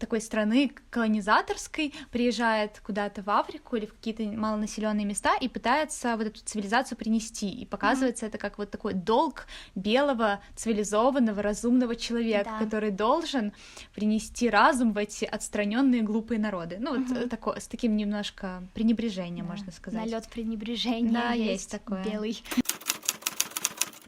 такой 0.00 0.20
страны 0.20 0.72
колонизаторской 0.90 1.94
приезжает 2.10 2.80
куда-то 2.80 3.22
в 3.22 3.30
Африку 3.30 3.76
или 3.76 3.86
в 3.86 3.92
какие-то 3.94 4.24
малонаселенные 4.24 5.04
места 5.06 5.36
и 5.40 5.48
пытается 5.48 6.16
вот 6.16 6.26
эту 6.26 6.40
цивилизацию 6.44 6.98
принести. 6.98 7.48
И 7.48 7.64
показывается 7.64 8.26
mm-hmm. 8.26 8.28
это 8.28 8.38
как 8.38 8.58
вот 8.58 8.72
такой 8.72 8.94
долг 8.94 9.46
белого, 9.76 10.40
цивилизованного, 10.56 11.40
разумного 11.42 11.94
человека, 11.94 12.50
да. 12.58 12.64
который 12.64 12.90
должен 12.90 13.52
принести 13.94 14.50
разум 14.50 14.94
в 14.94 14.98
эти 14.98 15.24
отстраненные 15.24 16.02
глупые 16.02 16.40
народы. 16.40 16.78
Ну, 16.80 16.96
mm-hmm. 16.96 17.20
вот 17.20 17.30
такое, 17.30 17.60
с 17.60 17.68
таким 17.68 17.96
немножко 17.96 18.64
пренебрежением, 18.74 19.46
да. 19.46 19.52
можно 19.52 19.70
сказать. 19.70 20.00
Налет 20.00 20.28
пренебрежения. 20.28 21.12
Да, 21.12 21.32
есть, 21.32 21.50
есть 21.50 21.70
такое. 21.70 22.02
Белый. 22.02 22.42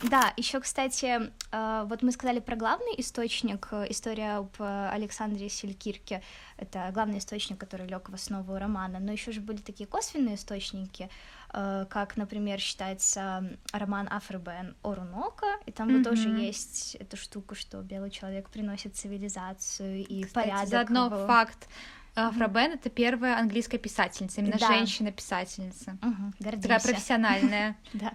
Да, 0.03 0.33
еще, 0.37 0.61
кстати, 0.61 1.33
э, 1.53 1.87
вот 1.89 2.03
мы 2.03 2.13
сказали 2.13 2.41
про 2.41 2.55
главный 2.55 2.95
источник, 2.99 3.69
э, 3.71 3.87
история 3.89 4.37
об 4.37 4.55
Александре 4.59 5.49
Селькирке, 5.49 6.23
это 6.59 6.91
главный 6.93 7.19
источник, 7.19 7.59
который 7.59 7.87
лег 7.87 8.11
в 8.11 8.15
основу 8.15 8.59
романа, 8.59 8.99
но 9.01 9.13
еще 9.13 9.33
же 9.33 9.41
были 9.41 9.57
такие 9.59 9.87
косвенные 9.87 10.35
источники, 10.35 11.09
э, 11.55 11.87
как, 11.89 12.17
например, 12.19 12.61
считается 12.61 13.59
роман 13.73 14.07
Афребен 14.11 14.77
Орунока, 14.83 15.47
и 15.65 15.73
там 15.73 15.89
mm-hmm. 15.89 15.97
вот 15.97 16.05
тоже 16.05 16.29
есть 16.29 16.97
эта 16.97 17.17
штука, 17.17 17.55
что 17.55 17.81
белый 17.81 18.11
человек 18.11 18.51
приносит 18.51 18.97
цивилизацию 18.97 20.07
и 20.07 20.25
Кстати, 20.25 20.49
порядок. 20.49 20.69
Заодно 20.69 21.09
в... 21.09 21.27
факт 21.27 21.69
Фрабен 22.17 22.73
это 22.73 22.89
первая 22.91 23.39
английская 23.39 23.79
писательница, 23.79 24.41
именно 24.41 24.59
да. 24.59 24.69
женщина-писательница. 24.69 25.99
Угу, 26.03 26.61
Такая 26.63 26.81
профессиональная. 26.81 27.77
Да. 27.93 28.13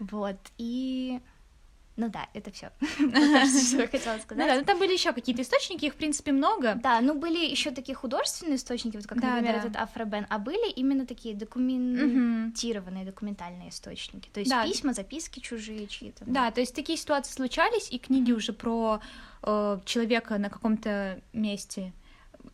Вот. 0.00 0.36
И 0.58 1.20
ну 1.96 2.10
да, 2.10 2.28
это 2.34 2.50
все. 2.50 2.70
что 2.80 3.82
я 3.82 3.88
хотела 3.88 4.18
сказать. 4.18 4.36
Ну 4.36 4.46
да, 4.46 4.54
ну 4.56 4.64
там 4.64 4.78
были 4.78 4.92
еще 4.92 5.12
какие-то 5.12 5.40
источники, 5.42 5.86
их, 5.86 5.94
в 5.94 5.96
принципе, 5.96 6.30
много. 6.30 6.74
Да, 6.82 7.00
ну 7.00 7.14
были 7.14 7.38
еще 7.38 7.70
такие 7.70 7.94
художественные 7.94 8.56
источники, 8.56 8.96
вот 8.96 9.06
как, 9.06 9.20
да, 9.20 9.30
например, 9.30 9.54
да. 9.54 9.60
этот 9.60 9.76
Афробен, 9.76 10.26
а 10.28 10.38
были 10.38 10.70
именно 10.72 11.06
такие 11.06 11.34
документированные, 11.34 13.04
угу. 13.04 13.12
документальные 13.12 13.70
источники. 13.70 14.28
То 14.28 14.40
есть 14.40 14.50
да. 14.50 14.64
письма, 14.66 14.92
записки 14.92 15.40
чужие 15.40 15.86
чьи-то. 15.86 16.24
Да, 16.26 16.50
то 16.50 16.60
есть 16.60 16.74
такие 16.74 16.98
ситуации 16.98 17.32
случались, 17.32 17.90
и 17.90 17.98
книги 17.98 18.32
уже 18.32 18.52
про 18.52 19.00
э, 19.42 19.78
человека 19.86 20.36
на 20.36 20.50
каком-то 20.50 21.22
месте 21.32 21.92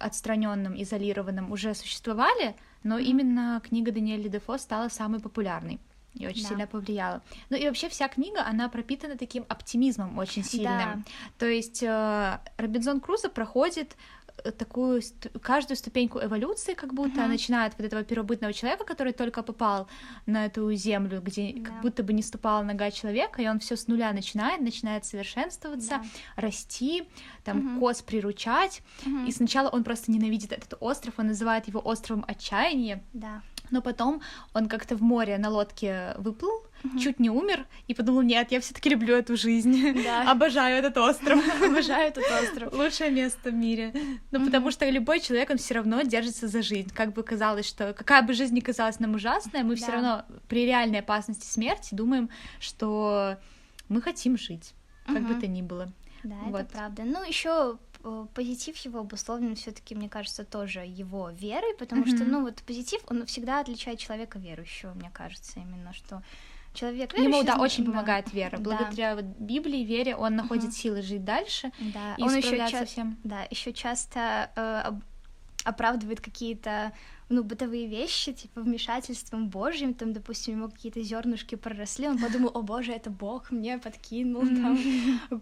отстраненным, 0.02 0.80
изолированным 0.80 1.52
уже 1.52 1.75
существовали, 1.75 2.56
но 2.82 2.99
именно 2.99 3.61
книга 3.64 3.92
Даниэля 3.92 4.28
Дефо 4.28 4.59
стала 4.59 4.88
самой 4.88 5.21
популярной 5.21 5.80
и 6.14 6.26
очень 6.26 6.42
да. 6.42 6.49
сильно 6.49 6.66
повлияла. 6.66 7.23
Ну 7.50 7.56
и 7.56 7.66
вообще 7.66 7.88
вся 7.88 8.09
книга, 8.09 8.44
она 8.44 8.68
пропитана 8.68 9.16
таким 9.16 9.44
оптимизмом 9.49 10.18
очень 10.18 10.44
сильным. 10.44 10.76
Да. 10.76 11.02
То 11.38 11.47
есть 11.47 11.82
э, 11.82 12.38
Робинзон 12.59 13.00
Крузо 13.00 13.28
проходит 13.28 13.97
такую 14.50 15.02
каждую 15.40 15.76
ступеньку 15.76 16.18
эволюции, 16.20 16.75
как 16.75 16.92
будто 16.94 17.20
uh-huh. 17.20 17.28
начинает 17.28 17.75
вот 17.78 17.87
этого 17.87 18.02
первобытного 18.02 18.52
человека, 18.52 18.84
который 18.84 19.12
только 19.12 19.42
попал 19.42 19.88
на 20.26 20.46
эту 20.46 20.72
землю, 20.75 21.20
где 21.20 21.50
yeah. 21.50 21.62
как 21.62 21.80
будто 21.82 22.02
бы 22.02 22.12
не 22.12 22.22
ступала 22.22 22.62
нога 22.62 22.90
человека, 22.90 23.42
и 23.42 23.49
он 23.49 23.58
все 23.58 23.76
с 23.76 23.88
нуля 23.88 24.12
начинает, 24.12 24.61
начинает 24.61 25.04
совершенствоваться, 25.04 25.94
yeah. 25.94 26.06
расти, 26.37 27.08
там 27.44 27.58
uh-huh. 27.58 27.80
коз 27.80 28.02
приручать, 28.02 28.82
uh-huh. 29.04 29.26
и 29.28 29.32
сначала 29.32 29.68
он 29.68 29.84
просто 29.84 30.11
ненавидит 30.11 30.52
этот 30.52 30.75
остров, 30.80 31.14
он 31.18 31.28
называет 31.28 31.68
его 31.68 31.80
островом 31.84 32.25
отчаяния. 32.26 33.02
Yeah 33.14 33.40
но 33.72 33.82
потом 33.82 34.20
он 34.52 34.68
как-то 34.68 34.96
в 34.96 35.02
море 35.02 35.38
на 35.38 35.49
лодке 35.49 36.14
выплыл, 36.18 36.66
угу. 36.85 36.99
чуть 36.99 37.21
не 37.21 37.31
умер, 37.31 37.67
и 37.89 37.95
подумал, 37.95 38.23
нет, 38.23 38.53
я 38.53 38.61
все 38.61 38.75
таки 38.75 38.91
люблю 38.91 39.15
эту 39.15 39.37
жизнь, 39.37 40.03
да. 40.05 40.31
обожаю 40.31 40.77
этот 40.77 40.97
остров, 40.97 41.41
обожаю 41.62 42.09
этот 42.09 42.25
остров. 42.25 42.73
Лучшее 42.73 43.11
место 43.11 43.51
в 43.51 43.55
мире. 43.55 43.93
Ну, 44.31 44.45
потому 44.45 44.71
что 44.71 44.89
любой 44.89 45.21
человек, 45.21 45.51
он 45.51 45.59
все 45.59 45.75
равно 45.75 46.03
держится 46.03 46.49
за 46.49 46.62
жизнь, 46.62 46.91
как 46.95 47.12
бы 47.12 47.23
казалось, 47.23 47.67
что 47.67 47.93
какая 47.93 48.23
бы 48.23 48.35
жизнь 48.35 48.55
ни 48.55 48.61
казалась 48.61 49.01
нам 49.01 49.15
ужасная, 49.15 49.65
мы 49.65 49.77
все 49.77 49.93
равно 49.93 50.25
при 50.49 50.67
реальной 50.67 51.01
опасности 51.01 51.47
смерти 51.47 51.95
думаем, 51.95 52.31
что 52.61 53.39
мы 53.89 54.01
хотим 54.01 54.39
жить, 54.39 54.75
как 55.07 55.23
бы 55.23 55.35
то 55.35 55.47
ни 55.47 55.62
было. 55.62 55.93
Да, 56.23 56.37
вот. 56.47 56.61
это 56.61 56.73
правда. 56.73 57.03
Ну, 57.05 57.25
еще 57.25 57.79
Э, 58.05 58.27
позитив 58.35 58.77
его 58.79 59.01
обусловлен 59.01 59.55
все-таки, 59.55 59.95
мне 59.95 60.09
кажется, 60.09 60.45
тоже 60.45 60.81
его 60.81 61.31
верой, 61.31 61.75
потому 61.79 62.03
mm-hmm. 62.03 62.17
что, 62.17 62.25
ну, 62.25 62.43
вот 62.43 62.62
позитив, 62.62 63.01
он 63.09 63.27
всегда 63.27 63.61
отличает 63.61 63.99
человека 63.99 64.39
верующего, 64.39 64.93
мне 64.95 65.11
кажется, 65.11 65.61
именно 65.61 65.93
что 65.93 66.23
человек 66.75 67.12
верующий... 67.12 67.38
Ему, 67.38 67.45
да, 67.45 67.57
очень 67.57 67.85
да. 67.85 67.91
помогает 67.91 68.33
вера. 68.33 68.59
Благодаря 68.59 69.14
да. 69.14 69.23
вот 69.23 69.25
Библии, 69.38 69.85
вере, 69.85 70.17
он 70.17 70.37
находит 70.37 70.71
uh-huh. 70.71 70.73
силы 70.73 71.02
жить 71.02 71.25
дальше 71.25 71.71
да. 71.79 72.14
и 72.17 72.23
он 72.23 72.35
еще 72.37 72.57
ча- 72.69 72.85
всем. 72.85 73.19
Да, 73.25 73.47
еще 73.50 73.73
часто 73.73 74.50
э, 74.57 74.93
оправдывает 75.64 76.21
какие-то 76.21 76.93
ну, 77.33 77.43
бытовые 77.43 77.87
вещи, 77.87 78.33
типа 78.33 78.61
вмешательством 78.61 79.49
Божьим, 79.49 79.95
там, 79.95 80.12
допустим, 80.12 80.59
ему 80.59 80.69
какие-то 80.69 81.01
зернышки 81.03 81.55
проросли, 81.55 82.07
он 82.07 82.19
подумал, 82.19 82.51
о 82.55 82.62
боже, 82.62 82.93
это 82.93 83.11
Бог 83.11 83.51
мне 83.51 83.79
подкинул 83.79 84.43
там 84.43 84.79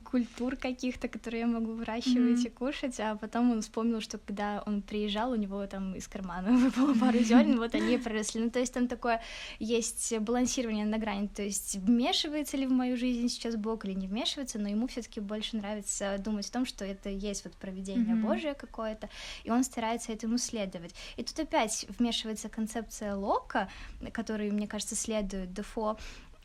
культур 0.05 0.57
каких-то, 0.57 1.09
которые 1.09 1.41
я 1.41 1.47
могу 1.47 1.73
выращивать 1.73 2.45
и 2.45 2.49
кушать, 2.49 3.01
а 3.01 3.17
потом 3.17 3.51
он 3.51 3.63
вспомнил, 3.63 4.01
что 4.01 4.19
когда 4.19 4.63
он 4.67 4.83
приезжал, 4.83 5.33
у 5.33 5.35
него 5.35 5.67
там 5.67 5.95
из 5.95 6.07
кармана 6.07 6.53
выпало 6.57 6.95
пару 6.95 7.19
зерен, 7.19 7.59
вот 7.59 7.75
они 7.75 7.99
проросли. 7.99 8.41
Ну, 8.41 8.51
то 8.51 8.61
есть 8.61 8.73
там 8.73 8.87
такое 8.87 9.21
есть 9.59 10.17
балансирование 10.21 10.87
на 10.87 10.99
грани, 10.99 11.27
то 11.27 11.43
есть 11.43 11.77
вмешивается 11.77 12.57
ли 12.57 12.67
в 12.67 12.73
мою 12.73 12.97
жизнь 12.97 13.29
сейчас 13.29 13.57
Бог 13.57 13.85
или 13.85 13.95
не 13.95 14.07
вмешивается, 14.07 14.59
но 14.59 14.69
ему 14.69 14.87
все 14.87 15.03
таки 15.03 15.21
больше 15.21 15.57
нравится 15.57 16.17
думать 16.19 16.49
о 16.49 16.53
том, 16.53 16.67
что 16.67 16.85
это 16.85 17.09
есть 17.09 17.45
вот 17.45 17.55
проведение. 17.55 18.15
Божие 18.15 18.55
какое-то, 18.55 19.09
и 19.45 19.51
он 19.51 19.65
старается 19.65 20.13
этому 20.13 20.39
следовать. 20.39 20.95
И 21.17 21.25
тут 21.25 21.39
опять 21.41 21.80
здесь 21.81 21.99
вмешивается 21.99 22.49
концепция 22.49 23.15
Лока, 23.15 23.69
который, 24.13 24.51
мне 24.51 24.67
кажется, 24.67 24.97
следует 24.97 25.53
Дефо, 25.53 25.97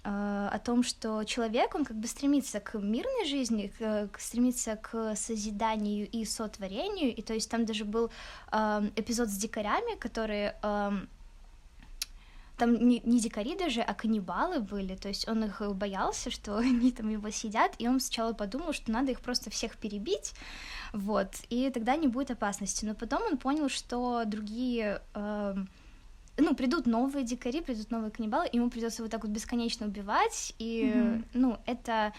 э, 0.04 0.50
о 0.52 0.60
том, 0.60 0.84
что 0.84 1.24
человек, 1.24 1.76
он 1.76 1.86
как 1.86 1.98
бы 1.98 2.08
стремится 2.08 2.60
к 2.60 2.78
мирной 2.80 3.26
жизни, 3.26 3.72
к, 3.80 4.20
стремится 4.20 4.76
к 4.76 5.16
созиданию 5.16 6.08
и 6.08 6.26
сотворению, 6.26 7.16
и 7.16 7.22
то 7.22 7.34
есть 7.34 7.50
там 7.50 7.66
даже 7.66 7.86
был 7.86 8.12
э, 8.52 8.90
эпизод 8.96 9.30
с 9.30 9.38
дикарями, 9.38 9.98
которые 10.00 10.56
э, 10.62 10.92
там 12.58 12.76
не, 12.88 13.02
не 13.04 13.20
дикари 13.20 13.56
даже, 13.58 13.82
а 13.82 13.94
каннибалы 13.94 14.60
были, 14.60 14.96
то 14.96 15.08
есть 15.08 15.28
он 15.28 15.44
их 15.44 15.62
боялся, 15.76 16.30
что 16.30 16.58
они 16.58 16.92
там 16.92 17.10
его 17.10 17.30
съедят, 17.32 17.74
и 17.80 17.88
он 17.88 18.00
сначала 18.00 18.34
подумал, 18.34 18.74
что 18.74 18.92
надо 18.92 19.12
их 19.12 19.22
просто 19.22 19.50
всех 19.50 19.78
перебить, 19.78 20.34
вот, 20.94 21.30
и 21.50 21.70
тогда 21.70 21.96
не 21.96 22.08
будет 22.08 22.32
опасности, 22.32 22.86
но 22.86 22.96
потом 22.96 23.24
он 23.24 23.38
понял, 23.38 23.70
что 23.70 24.24
другие... 24.26 25.02
Э, 25.14 25.56
ну, 26.38 26.54
придут 26.54 26.86
новые 26.86 27.24
дикари, 27.24 27.62
придут 27.62 27.92
новые 27.92 28.12
каннибалы, 28.12 28.50
ему 28.52 28.70
придется 28.70 29.02
вот 29.02 29.12
так 29.12 29.24
вот 29.24 29.32
бесконечно 29.32 29.88
убивать, 29.88 30.54
и, 30.60 30.92
mm-hmm. 30.94 31.26
ну, 31.34 31.58
это... 31.66 32.14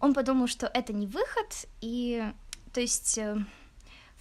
Он 0.00 0.12
подумал, 0.12 0.48
что 0.48 0.66
это 0.66 0.92
не 0.92 1.06
выход, 1.06 1.66
и, 1.80 2.30
то 2.74 2.80
есть, 2.80 3.16
э, 3.16 3.38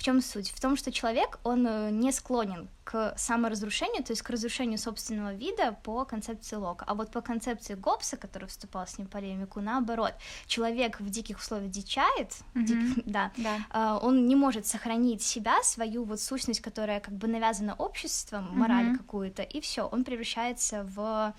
в 0.04 0.06
чем 0.06 0.22
суть? 0.22 0.50
В 0.52 0.60
том, 0.60 0.76
что 0.76 0.92
человек, 0.92 1.40
он 1.46 1.66
э, 1.66 1.90
не 1.90 2.12
склонен 2.12 2.68
к 2.84 3.14
саморазрушению, 3.16 4.04
то 4.04 4.12
есть 4.12 4.22
к 4.22 4.30
разрушению 4.30 4.78
собственного 4.78 5.34
вида 5.34 5.78
по 5.84 6.04
концепции 6.04 6.58
Лока. 6.58 6.84
А 6.90 6.94
вот 6.94 7.10
по 7.10 7.22
концепции 7.22 7.76
Гоббса, 7.76 8.18
который 8.18 8.50
вступал 8.50 8.86
с 8.86 8.98
ним 8.98 9.08
в 9.08 9.10
полемику, 9.10 9.62
наоборот, 9.62 10.14
человек 10.46 11.00
в 11.00 11.10
диких 11.10 11.38
условиях 11.40 11.72
дичает, 11.72 12.34
Мгм. 12.54 12.66
дик- 12.66 13.04
да, 13.06 13.32
Да. 13.38 13.60
а, 13.70 13.98
он 14.04 14.28
не 14.28 14.36
может 14.36 14.68
сохранить 14.68 15.22
себя, 15.22 15.64
свою 15.64 16.04
вот 16.04 16.20
сущность, 16.20 16.60
которая 16.60 17.00
как 17.00 17.14
бы 17.14 17.30
навязана 17.30 17.74
обществом, 17.74 18.50
мораль 18.60 18.88
Мгм. 18.88 18.98
какую-то, 18.98 19.42
и 19.42 19.62
все, 19.62 19.84
он 19.84 20.04
превращается 20.04 20.84
в 20.84 21.34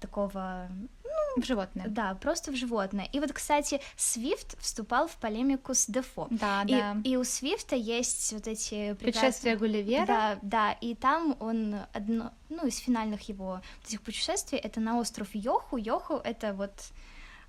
такого, 0.00 0.68
В 1.36 1.44
животное. 1.44 1.86
да, 1.88 2.14
просто 2.14 2.52
в 2.52 2.56
животное. 2.56 3.08
И 3.12 3.20
вот, 3.20 3.32
кстати, 3.32 3.80
Свифт 3.96 4.60
вступал 4.60 5.08
в 5.08 5.16
полемику 5.16 5.74
с 5.74 5.86
Дефо. 5.86 6.28
Да, 6.30 6.62
И, 6.66 6.72
да. 6.72 6.96
и 7.04 7.16
у 7.16 7.24
Свифта 7.24 7.76
есть 7.76 8.32
вот 8.32 8.46
эти 8.46 8.94
прекрасные... 8.94 9.56
Гулливера. 9.56 10.06
Да, 10.06 10.38
да, 10.42 10.72
и 10.72 10.94
там 10.94 11.36
он 11.40 11.76
одно, 11.92 12.32
ну, 12.48 12.66
из 12.66 12.78
финальных 12.78 13.28
его 13.28 13.60
этих 13.86 14.02
путешествий, 14.02 14.58
это 14.58 14.80
на 14.80 14.98
остров 14.98 15.28
Йоху. 15.34 15.76
Йоху— 15.76 16.14
это 16.24 16.52
вот 16.52 16.72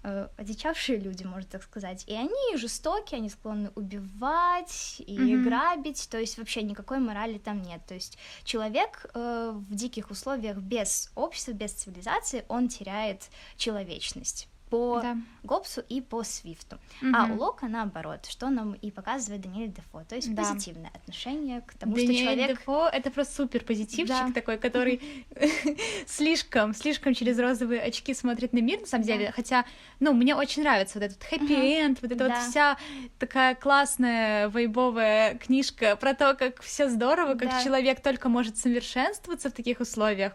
э, 0.04 0.28
одичавшие 0.38 1.00
люди, 1.00 1.24
можно 1.24 1.50
так 1.50 1.64
сказать. 1.64 2.04
И 2.08 2.14
они 2.14 2.58
жестокие, 2.58 3.18
они 3.18 3.30
склонны 3.30 3.72
убивать 3.76 5.02
и 5.06 5.18
Мгм. 5.18 5.44
грабить, 5.46 6.08
то 6.10 6.20
есть 6.20 6.38
вообще 6.38 6.62
никакой 6.64 7.00
морали 7.00 7.38
там 7.38 7.62
нет. 7.62 7.82
То 7.88 7.94
есть 7.94 8.18
человек 8.44 9.06
э, 9.14 9.52
в 9.54 9.74
диких 9.76 10.12
условиях 10.12 10.58
без 10.58 11.12
общества, 11.16 11.52
без 11.52 11.72
цивилизации, 11.72 12.46
он 12.48 12.68
теряет 12.68 13.30
человечность 13.58 14.48
по 14.74 15.02
Да. 15.04 15.18
Гоббсу 15.44 15.84
и 15.88 16.02
по 16.02 16.24
Свифту. 16.24 16.80
А 17.14 17.26
Мгм. 17.28 17.32
у 17.32 17.36
Лока 17.36 17.68
наоборот, 17.68 18.26
что 18.26 18.50
нам 18.50 18.74
и 18.74 18.90
показывает 18.90 19.42
Даниэль 19.42 19.72
Дефо, 19.72 20.04
то 20.10 20.16
есть 20.16 20.34
Да. 20.34 20.42
позитивное 20.42 20.90
отношение 20.96 21.62
к 21.62 21.76
тому, 21.76 21.94
Даниэль 21.94 22.16
что 22.16 22.24
человек... 22.24 22.50
Дефо 22.58 22.88
это 22.92 23.12
просто 23.12 23.36
супер 23.36 23.64
позитивчик 23.64 24.08
Да. 24.08 24.32
такой, 24.34 24.58
который 24.58 25.00
слишком, 26.08 26.74
слишком 26.74 27.14
через 27.14 27.38
розовые 27.40 27.82
очки 27.82 28.14
смотрит 28.16 28.54
на 28.54 28.60
мир, 28.62 28.80
на 28.80 28.86
самом 28.88 29.06
деле. 29.06 29.32
Хотя, 29.36 29.66
ну, 30.00 30.14
мне 30.14 30.36
очень 30.36 30.64
нравится 30.64 30.98
вот 31.00 31.06
этот 31.06 31.22
хэппи-энд, 31.24 32.00
вот 32.02 32.12
эта 32.12 32.24
вот 32.28 32.38
вся 32.50 32.78
такая 33.20 33.54
классная 33.56 34.50
вайбовая 34.50 35.36
книжка 35.36 35.96
про 35.98 36.14
то, 36.16 36.34
как 36.34 36.62
все 36.64 36.90
здорово, 36.90 37.36
как 37.36 37.64
человек 37.64 38.02
только 38.02 38.28
может 38.30 38.58
совершенствоваться 38.58 39.50
в 39.50 39.54
таких 39.54 39.80
условиях. 39.82 40.34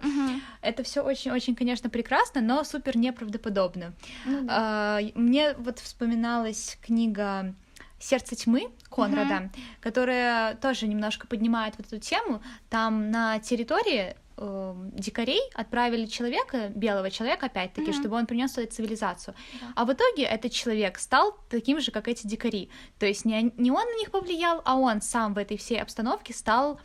Это 0.63 0.83
все 0.83 1.03
очень-очень, 1.03 1.57
конечно, 1.57 1.91
прекрасно, 1.91 2.41
но 2.41 2.63
супер 2.63 2.97
неправдоподобно. 2.97 3.95
Ну 4.29 4.43
да. 4.47 4.99
А, 4.99 5.01
Мне 5.15 5.55
вот 5.55 5.79
вспоминалась 5.79 6.79
книга 6.83 7.55
«Сердце 8.01 8.37
тьмы» 8.37 8.71
Конрада, 8.91 9.51
которая 9.81 10.55
тоже 10.57 10.87
немножко 10.87 11.27
поднимает 11.27 11.75
вот 11.79 11.87
эту 11.89 11.99
тему. 11.99 12.41
Там 12.71 13.11
на 13.11 13.39
территории 13.41 14.15
э, 14.41 14.75
дикарей 14.93 15.41
отправили 15.55 16.07
человека, 16.07 16.69
белого 16.69 17.11
человека, 17.11 17.47
опять-таки, 17.47 17.91
Мгм. 17.91 18.01
чтобы 18.01 18.17
он 18.17 18.27
принес 18.27 18.53
свою 18.53 18.69
цивилизацию. 18.69 19.35
Да. 19.61 19.67
А 19.75 19.85
в 19.85 19.93
итоге 19.93 20.23
этот 20.23 20.53
человек 20.53 20.99
стал 20.99 21.37
таким 21.51 21.81
же, 21.81 21.91
как 21.91 22.07
эти 22.07 22.25
дикари. 22.25 22.71
То 23.01 23.07
есть 23.07 23.25
не, 23.25 23.35
он- 23.37 23.53
не 23.57 23.73
он 23.73 23.85
на 23.85 23.99
них 23.99 24.13
повлиял, 24.13 24.63
а 24.65 24.77
он 24.77 25.03
сам 25.03 25.35
в 25.35 25.39
этой 25.39 25.57
всей 25.57 25.83
обстановке 25.83 26.33
стал 26.35 26.81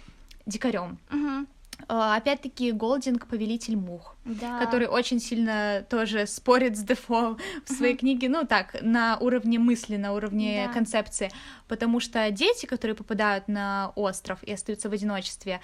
дикарем. 0.47 0.97
Мгм. 1.11 1.47
Э, 1.89 2.15
Опять-таки 2.17 2.71
Голдинг, 2.71 3.27
повелитель 3.27 3.75
мух 3.75 4.15
Да. 4.25 4.57
который 4.59 4.87
очень 4.87 5.19
сильно 5.19 5.85
тоже 5.89 6.25
спорит 6.27 6.77
с 6.77 6.83
Дефо 6.83 7.37
в 7.65 7.69
своей 7.71 7.95
книге, 7.95 8.29
ну 8.29 8.45
так, 8.45 8.77
на 8.81 9.17
уровне 9.17 9.59
мысли, 9.59 9.97
на 9.97 10.13
уровне 10.13 10.65
Да. 10.67 10.73
концепции, 10.73 11.31
потому 11.67 11.99
что 11.99 12.29
дети, 12.31 12.65
которые 12.65 12.95
попадают 12.95 13.47
на 13.47 13.91
остров 13.95 14.39
и 14.43 14.53
остаются 14.53 14.89
в 14.89 14.93
одиночестве, 14.93 15.59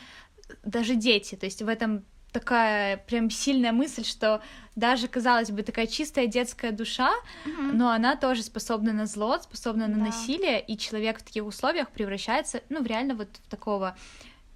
даже 0.64 0.96
дети, 0.96 1.36
то 1.36 1.46
есть 1.46 1.62
в 1.62 1.68
этом 1.68 2.04
такая 2.32 2.98
прям 2.98 3.30
сильная 3.30 3.72
мысль, 3.72 4.04
что 4.04 4.42
даже, 4.76 5.08
казалось 5.08 5.50
бы, 5.52 5.64
такая 5.64 5.88
чистая 5.88 6.28
детская 6.28 6.72
душа, 6.72 7.12
Мгм. 7.46 7.78
но 7.78 7.90
она 7.90 8.16
тоже 8.16 8.44
способна 8.44 8.94
на 8.94 9.06
зло, 9.06 9.40
способна 9.40 9.88
на 9.88 9.96
Да. 9.98 10.06
насилие, 10.06 10.60
и 10.62 10.78
человек 10.78 11.20
в 11.20 11.24
таких 11.24 11.46
условиях 11.46 11.90
превращается, 11.90 12.62
ну, 12.70 12.82
в 12.84 12.86
реально 12.88 13.16
вот 13.16 13.30
в 13.46 13.50
такого 13.50 13.96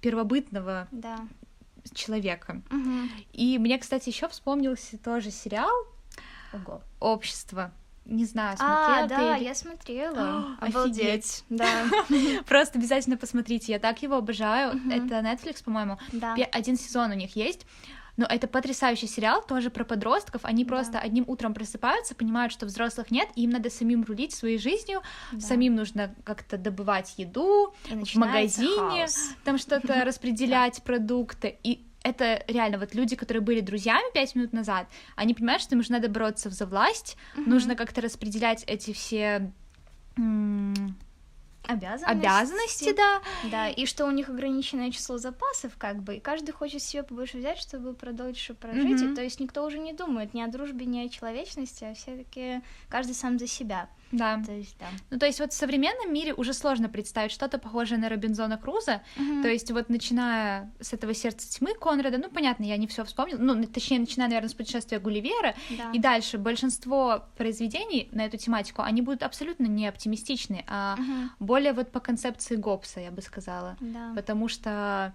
первобытного 0.00 0.86
Да. 0.92 1.26
Человека. 1.92 2.62
Мгм. 2.70 3.10
И 3.32 3.58
мне, 3.58 3.78
кстати, 3.78 4.08
еще 4.08 4.28
вспомнился 4.28 4.96
тоже 4.98 5.30
сериал 5.30 5.70
Ого. 6.52 6.82
«Общество». 7.00 7.72
Не 8.06 8.26
знаю, 8.26 8.54
смотрела 8.58 8.98
А, 8.98 9.02
ты 9.04 9.08
да, 9.08 9.36
или- 9.38 9.44
я 9.44 9.54
смотрела. 9.54 10.56
О, 10.60 10.64
Обалдеть. 10.66 11.42
Да. 11.48 11.86
Просто 12.46 12.78
обязательно 12.78 13.16
посмотрите, 13.16 13.72
я 13.72 13.78
так 13.78 14.02
его 14.02 14.16
обожаю. 14.16 14.72
Это 14.90 15.20
Netflix, 15.20 15.64
по-моему. 15.64 15.98
Да. 16.12 16.34
Один 16.52 16.76
сезон 16.76 17.12
у 17.12 17.14
них 17.14 17.34
есть. 17.34 17.66
Но 18.16 18.26
это 18.26 18.46
потрясающий 18.46 19.08
сериал, 19.08 19.42
тоже 19.44 19.70
про 19.70 19.84
подростков. 19.84 20.44
Они 20.44 20.64
Да. 20.64 20.68
просто 20.68 20.98
одним 21.00 21.24
утром 21.26 21.52
просыпаются, 21.54 22.14
понимают, 22.14 22.52
что 22.52 22.64
взрослых 22.66 23.10
нет, 23.10 23.28
и 23.34 23.42
им 23.42 23.50
надо 23.50 23.70
самим 23.70 24.04
рулить 24.04 24.32
своей 24.32 24.58
жизнью, 24.58 25.02
Да. 25.32 25.40
самим 25.40 25.74
нужно 25.74 26.14
как-то 26.24 26.56
добывать 26.56 27.14
еду, 27.16 27.74
И 27.90 27.94
в 28.04 28.14
магазине, 28.14 29.06
хаос. 29.06 29.34
там 29.44 29.58
что-то 29.58 30.04
распределять 30.04 30.82
продукты. 30.84 31.58
И 31.64 31.84
это 32.04 32.44
реально 32.46 32.78
вот 32.78 32.94
люди, 32.94 33.16
которые 33.16 33.42
были 33.42 33.60
друзьями 33.60 34.12
пять 34.12 34.34
минут 34.34 34.52
назад, 34.52 34.86
они 35.16 35.34
понимают, 35.34 35.62
что 35.62 35.74
им 35.74 35.80
уже 35.80 35.90
надо 35.90 36.08
бороться 36.08 36.50
за 36.50 36.66
власть, 36.66 37.16
Мгм. 37.34 37.50
нужно 37.50 37.74
как-то 37.74 38.00
распределять 38.00 38.62
эти 38.66 38.92
все 38.92 39.50
Обязанности. 41.66 42.10
обязанности, 42.10 42.92
да. 42.94 43.22
Да, 43.50 43.68
и 43.68 43.86
что 43.86 44.06
у 44.06 44.10
них 44.10 44.28
ограниченное 44.28 44.90
число 44.90 45.18
запасов, 45.18 45.72
как 45.78 46.02
бы, 46.02 46.16
и 46.16 46.20
каждый 46.20 46.52
хочет 46.52 46.82
себе 46.82 47.02
побольше 47.02 47.38
взять, 47.38 47.58
чтобы 47.58 47.94
продольше 47.94 48.54
прожить, 48.54 49.00
Мгм. 49.02 49.12
и 49.12 49.14
то 49.14 49.22
есть 49.22 49.40
никто 49.40 49.64
уже 49.64 49.78
не 49.78 49.92
думает 49.92 50.34
ни 50.34 50.42
о 50.42 50.48
дружбе, 50.48 50.86
ни 50.86 50.98
о 51.04 51.08
человечности, 51.08 51.84
а 51.84 51.94
все 51.94 52.16
таки 52.16 52.60
каждый 52.88 53.14
сам 53.14 53.38
за 53.38 53.46
себя, 53.46 53.88
Да. 54.16 54.42
то 54.44 54.52
есть, 54.52 54.76
да. 54.78 54.86
Ну, 55.10 55.18
то 55.18 55.26
есть 55.26 55.40
вот 55.40 55.52
в 55.52 55.56
современном 55.56 56.12
мире 56.12 56.34
уже 56.34 56.52
сложно 56.54 56.88
представить 56.88 57.32
что-то 57.32 57.58
похожее 57.58 57.98
на 57.98 58.08
Робинзона 58.08 58.56
Круза. 58.58 59.02
То 59.42 59.48
есть 59.48 59.70
вот 59.70 59.88
начиная 59.88 60.72
с 60.80 60.92
этого 60.92 61.14
сердца 61.14 61.48
тьмы 61.50 61.74
Конрада, 61.74 62.18
ну, 62.18 62.28
понятно, 62.30 62.64
я 62.64 62.76
не 62.76 62.86
все 62.86 63.04
вспомнила, 63.04 63.38
ну, 63.38 63.64
точнее, 63.66 63.98
начиная, 64.00 64.28
наверное, 64.28 64.48
с 64.48 64.54
путешествия 64.54 64.98
Гулливера, 64.98 65.54
да. 65.70 65.90
и 65.92 65.98
дальше 65.98 66.38
большинство 66.38 67.24
произведений 67.36 68.08
на 68.12 68.24
эту 68.26 68.36
тематику, 68.36 68.82
они 68.82 69.02
будут 69.02 69.22
абсолютно 69.22 69.66
не 69.66 69.86
оптимистичны, 69.86 70.64
а 70.66 70.96
Мгм. 70.96 71.30
более 71.40 71.72
вот 71.72 71.90
по 71.92 72.00
концепции 72.00 72.56
Гоббса, 72.56 73.00
я 73.00 73.10
бы 73.10 73.22
сказала. 73.22 73.76
Да. 73.80 74.12
Потому 74.14 74.48
что 74.48 75.12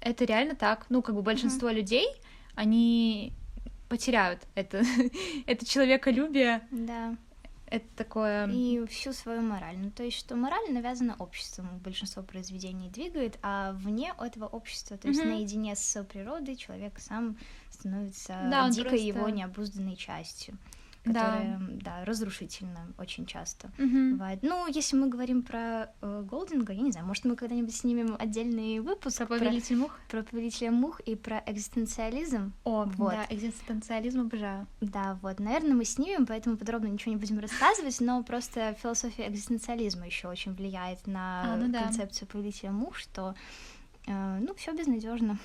это 0.00 0.24
реально 0.24 0.54
так. 0.54 0.86
Ну, 0.90 1.02
как 1.02 1.14
бы 1.14 1.22
большинство 1.22 1.70
людей, 1.70 2.06
они 2.54 3.32
потеряют 3.88 4.40
это, 4.54 4.82
это 5.46 5.66
человеколюбие, 5.66 6.66
Да. 6.70 7.14
Это 7.66 7.86
такое... 7.96 8.46
И 8.48 8.84
всю 8.86 9.12
свою 9.12 9.40
мораль. 9.40 9.76
Ну, 9.78 9.90
то 9.90 10.02
есть, 10.02 10.16
что 10.18 10.36
мораль 10.36 10.70
навязана 10.72 11.16
обществом, 11.18 11.78
большинство 11.78 12.22
произведений 12.22 12.88
двигает, 12.90 13.38
а 13.42 13.72
вне 13.72 14.12
этого 14.20 14.46
общества, 14.46 14.96
то 14.96 15.08
есть 15.08 15.20
Мгм. 15.20 15.30
наедине 15.30 15.74
с 15.74 16.04
природой, 16.04 16.56
человек 16.56 16.98
сам 16.98 17.36
становится 17.70 18.48
Да, 18.50 18.68
дикой 18.70 18.90
просто- 18.90 19.06
его 19.06 19.28
необузданной 19.28 19.96
частью, 19.96 20.56
Да. 21.04 21.20
которая, 21.20 21.60
да, 21.82 22.04
разрушительна 22.06 22.92
очень 22.98 23.26
часто. 23.26 23.70
Мгм. 23.78 24.12
Бывает. 24.12 24.38
Ну, 24.42 24.66
если 24.66 24.96
мы 24.96 25.08
говорим 25.08 25.42
про 25.42 25.90
э, 26.00 26.22
Голдинга, 26.26 26.72
я 26.72 26.80
не 26.82 26.92
знаю, 26.92 27.06
может, 27.06 27.24
мы 27.26 27.36
когда-нибудь 27.36 27.74
снимем 27.76 28.16
отдельный 28.18 28.80
выпуск 28.80 29.18
Про 29.18 29.26
повелитель 29.26 29.76
мух? 29.76 29.98
про 30.08 30.22
повелителя 30.22 30.70
мух 30.70 31.00
и 31.00 31.14
про 31.14 31.42
экзистенциализм. 31.46 32.52
О, 32.64 32.84
Вот. 32.84 33.12
да, 33.12 33.26
экзистенциализм 33.28 34.20
обожаю. 34.22 34.66
Да, 34.80 35.18
вот, 35.22 35.40
наверное, 35.40 35.74
мы 35.74 35.84
снимем, 35.84 36.24
поэтому 36.26 36.56
подробно 36.56 36.86
ничего 36.86 37.12
не 37.12 37.18
будем 37.18 37.38
рассказывать, 37.38 38.00
но 38.00 38.22
просто 38.22 38.74
философия 38.82 39.28
экзистенциализма 39.28 40.06
еще 40.06 40.28
очень 40.28 40.54
влияет 40.54 41.06
на 41.06 41.52
А, 41.54 41.56
ну 41.56 41.70
да. 41.70 41.82
концепцию 41.84 42.28
повелителя 42.28 42.70
мух, 42.70 42.96
что, 42.96 43.34
э, 44.06 44.38
ну, 44.40 44.54
все 44.54 44.72
безнадежно, 44.72 45.36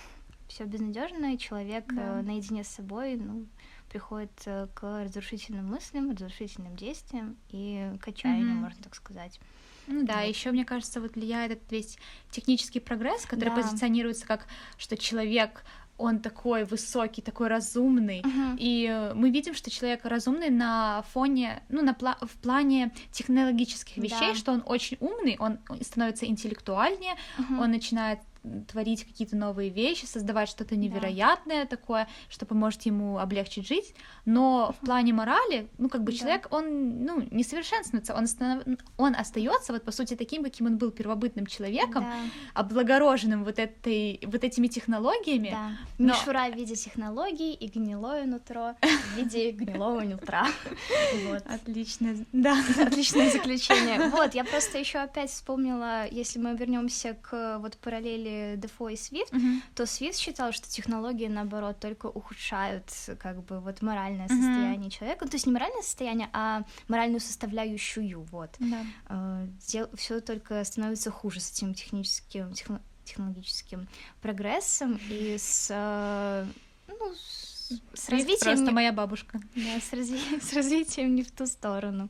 все 0.47 0.63
безнадежно, 0.65 1.33
и 1.33 1.37
человек 1.37 1.85
Да. 1.93 2.19
э, 2.19 2.21
наедине 2.21 2.63
с 2.63 2.67
собой, 2.69 3.15
ну, 3.17 3.45
приходит 3.89 4.31
к 4.73 5.03
разрушительным 5.03 5.65
мыслям, 5.67 6.11
разрушительным 6.11 6.75
действиям 6.75 7.35
и 7.49 7.91
к 8.01 8.07
отчаянию, 8.07 8.45
Мгм. 8.53 8.63
можно 8.63 8.83
так 8.83 8.95
сказать. 8.95 9.39
Ну 9.87 10.05
да, 10.05 10.19
Вот. 10.21 10.27
еще, 10.29 10.51
мне 10.51 10.65
кажется, 10.65 11.01
вот 11.01 11.15
влияет 11.15 11.51
этот 11.51 11.71
весь 11.71 11.97
технический 12.29 12.79
прогресс, 12.79 13.25
который 13.25 13.49
Да. 13.49 13.55
позиционируется 13.55 14.25
как, 14.27 14.45
что 14.77 14.95
человек, 14.95 15.63
он 15.97 16.19
такой 16.19 16.63
высокий, 16.63 17.21
такой 17.21 17.47
разумный, 17.47 18.23
И 18.57 18.85
э, 18.89 19.13
мы 19.15 19.31
видим, 19.31 19.53
что 19.53 19.69
человек 19.69 20.05
разумный 20.05 20.49
на 20.49 21.01
фоне, 21.13 21.61
ну, 21.69 21.81
на 21.81 21.91
пла- 21.91 22.17
в 22.25 22.33
плане 22.41 22.91
технологических 23.11 23.97
вещей, 23.97 24.29
Да. 24.33 24.35
что 24.35 24.51
он 24.53 24.63
очень 24.65 24.97
умный, 24.99 25.35
он 25.39 25.57
становится 25.81 26.25
интеллектуальнее, 26.25 27.15
Мгм. 27.37 27.59
он 27.59 27.71
начинает 27.71 28.19
творить 28.67 29.05
какие-то 29.05 29.35
новые 29.35 29.69
вещи, 29.69 30.05
создавать 30.05 30.49
что-то 30.49 30.75
невероятное 30.75 31.63
да. 31.63 31.69
такое, 31.69 32.07
что 32.29 32.45
поможет 32.45 32.81
ему 32.83 33.17
облегчить 33.19 33.67
жизнь, 33.67 33.93
но 34.25 34.73
в 34.79 34.85
плане 34.85 35.13
морали, 35.13 35.67
ну, 35.77 35.89
как 35.89 36.03
бы 36.03 36.11
человек, 36.11 36.47
да. 36.49 36.57
он, 36.57 37.03
ну, 37.05 37.27
не 37.31 37.43
совершенствуется, 37.43 38.13
он, 38.13 38.23
останов... 38.23 38.63
он 38.97 39.15
остается 39.15 39.73
вот, 39.73 39.83
по 39.83 39.91
сути, 39.91 40.15
таким, 40.15 40.43
каким 40.43 40.67
он 40.67 40.77
был 40.77 40.91
первобытным 40.91 41.45
человеком, 41.45 42.03
да. 42.03 42.61
облагороженным 42.61 43.43
вот, 43.43 43.59
этой, 43.59 44.19
вот 44.25 44.43
этими 44.43 44.67
технологиями. 44.67 45.49
Да. 45.51 45.71
Но... 45.97 46.13
Мишура 46.13 46.49
в 46.51 46.55
виде 46.55 46.75
технологий 46.75 47.53
и 47.53 47.67
гнилое 47.67 48.25
нутро 48.25 48.75
в 48.81 49.17
виде 49.17 49.51
гнилого 49.51 50.01
нутра. 50.01 50.47
Вот. 51.27 51.43
Отлично, 51.47 52.15
да. 52.31 52.57
Отличное 52.79 53.31
заключение. 53.31 54.09
Вот, 54.09 54.33
я 54.33 54.43
просто 54.43 54.77
еще 54.77 54.99
опять 54.99 55.29
вспомнила, 55.29 56.07
если 56.07 56.39
мы 56.39 56.55
вернемся 56.55 57.15
к 57.21 57.59
вот 57.59 57.77
параллели 57.77 58.38
Дефо 58.57 58.89
и 58.89 58.95
Свифт, 58.95 59.33
uh-huh. 59.33 59.61
то 59.75 59.85
Свифт 59.85 60.17
считал, 60.17 60.51
что 60.51 60.69
технологии, 60.69 61.27
наоборот, 61.27 61.79
только 61.79 62.07
ухудшают 62.07 62.85
как 63.19 63.43
бы 63.43 63.59
вот 63.59 63.81
моральное 63.81 64.27
состояние 64.27 64.89
человека. 64.89 65.27
То 65.27 65.35
есть 65.35 65.45
не 65.45 65.53
моральное 65.53 65.81
состояние, 65.81 66.29
а 66.33 66.63
моральную 66.87 67.19
составляющую, 67.19 68.21
вот. 68.31 68.55
Да. 68.59 68.85
Uh, 69.07 69.95
все 69.95 70.21
только 70.21 70.63
становится 70.63 71.11
хуже 71.11 71.39
с 71.39 71.51
этим 71.51 71.73
техническим, 71.73 72.51
техно- 72.51 72.81
технологическим 73.09 73.87
прогрессом 74.21 74.99
и 75.09 75.35
с, 75.37 75.67
э, 75.69 76.45
ну, 76.87 77.13
с, 77.15 77.79
с 77.93 78.09
развитием... 78.09 78.39
Просто 78.39 78.65
не... 78.65 78.71
моя 78.71 78.91
бабушка. 78.91 79.39
Да, 79.55 79.79
с, 79.81 79.93
разви... 79.93 80.19
с 80.41 80.53
развитием 80.53 81.15
не 81.15 81.23
в 81.23 81.31
ту 81.31 81.45
сторону. 81.45 82.09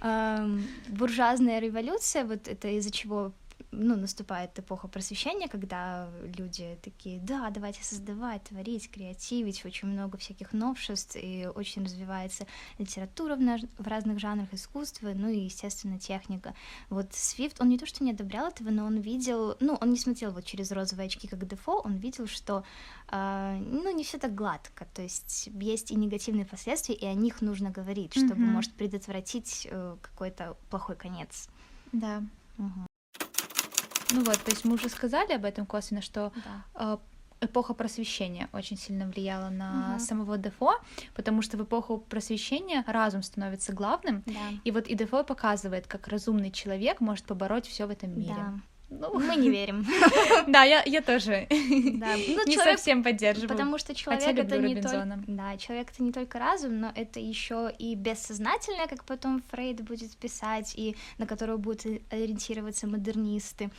Эм, 0.00 0.66
буржуазная 0.88 1.60
революция, 1.60 2.24
вот 2.24 2.48
это 2.48 2.68
из-за 2.68 2.90
чего 2.90 3.32
ну, 3.78 3.96
наступает 3.96 4.58
эпоха 4.58 4.88
просвещения, 4.88 5.48
когда 5.48 6.08
люди 6.36 6.78
такие, 6.82 7.20
да, 7.20 7.50
давайте 7.50 7.82
создавать, 7.84 8.44
творить, 8.44 8.90
креативить, 8.90 9.64
очень 9.64 9.88
много 9.88 10.18
всяких 10.18 10.52
новшеств, 10.52 11.16
и 11.20 11.48
очень 11.54 11.84
развивается 11.84 12.46
литература 12.78 13.36
в, 13.36 13.40
наш... 13.40 13.62
в 13.78 13.86
разных 13.86 14.18
жанрах 14.18 14.52
искусства, 14.52 15.12
ну 15.14 15.28
и, 15.28 15.40
естественно, 15.40 15.98
техника. 15.98 16.54
Вот 16.90 17.12
Свифт, 17.12 17.60
он 17.60 17.68
не 17.68 17.78
то, 17.78 17.86
что 17.86 18.04
не 18.04 18.12
одобрял 18.12 18.46
этого, 18.46 18.70
но 18.70 18.84
он 18.86 19.00
видел, 19.00 19.56
ну, 19.60 19.76
он 19.80 19.90
не 19.90 19.98
смотрел 19.98 20.30
вот 20.32 20.44
через 20.44 20.70
розовые 20.72 21.06
очки, 21.06 21.28
как 21.28 21.46
Дефо, 21.46 21.80
он 21.84 21.96
видел, 21.96 22.26
что, 22.26 22.64
э, 23.10 23.58
ну, 23.60 23.94
не 23.94 24.04
все 24.04 24.18
так 24.18 24.34
гладко, 24.34 24.86
то 24.94 25.02
есть 25.02 25.48
есть 25.52 25.90
и 25.90 25.94
негативные 25.94 26.46
последствия, 26.46 26.94
и 26.94 27.06
о 27.06 27.14
них 27.14 27.42
нужно 27.42 27.70
говорить, 27.70 28.12
чтобы, 28.12 28.34
mm-hmm. 28.34 28.54
может, 28.54 28.72
предотвратить 28.74 29.66
э, 29.70 29.96
какой-то 30.00 30.56
плохой 30.70 30.96
конец. 30.96 31.48
Да. 31.92 32.22
Угу. 32.58 32.86
Ну 34.14 34.22
вот, 34.22 34.38
то 34.38 34.50
есть 34.50 34.64
мы 34.64 34.74
уже 34.74 34.88
сказали 34.88 35.32
об 35.32 35.44
этом 35.44 35.66
косвенно, 35.66 36.00
что 36.00 36.32
да. 36.74 36.98
э, 37.40 37.44
эпоха 37.44 37.74
просвещения 37.74 38.48
очень 38.52 38.76
сильно 38.76 39.06
влияла 39.06 39.50
на 39.50 39.94
угу. 39.94 40.00
самого 40.00 40.38
Дефо, 40.38 40.74
потому 41.14 41.42
что 41.42 41.56
в 41.56 41.64
эпоху 41.64 41.98
просвещения 41.98 42.84
разум 42.86 43.22
становится 43.22 43.72
главным, 43.72 44.22
да. 44.26 44.32
и 44.62 44.70
вот 44.70 44.86
и 44.86 44.94
Дефо 44.94 45.24
показывает, 45.24 45.86
как 45.86 46.08
разумный 46.08 46.50
человек 46.50 47.00
может 47.00 47.24
побороть 47.24 47.66
все 47.66 47.86
в 47.86 47.90
этом 47.90 48.16
мире. 48.16 48.34
Да. 48.36 48.54
Ну, 49.00 49.18
мы 49.18 49.36
не 49.42 49.50
верим. 49.50 49.86
Да, 50.46 50.62
я, 50.62 50.82
я 50.84 51.00
тоже 51.00 51.46
да. 51.50 52.16
ну, 52.16 52.44
не 52.46 52.54
человек, 52.54 52.78
совсем 52.78 53.02
поддерживаю. 53.02 53.48
Потому 53.48 53.78
что 53.78 53.94
человек 53.94 54.38
это 54.38 54.58
не 54.58 54.80
только, 54.80 55.18
да, 55.26 55.56
человек 55.56 55.90
это 55.90 56.02
не 56.02 56.12
только 56.12 56.38
разум, 56.38 56.80
но 56.80 56.92
это 56.94 57.20
еще 57.20 57.72
и 57.78 57.94
бессознательное, 57.94 58.86
как 58.86 59.04
потом 59.04 59.42
Фрейд 59.50 59.82
будет 59.82 60.16
писать, 60.16 60.74
и 60.76 60.96
на 61.18 61.26
которого 61.26 61.56
будут 61.56 61.84
ориентироваться 62.10 62.86
модернисты. 62.86 63.70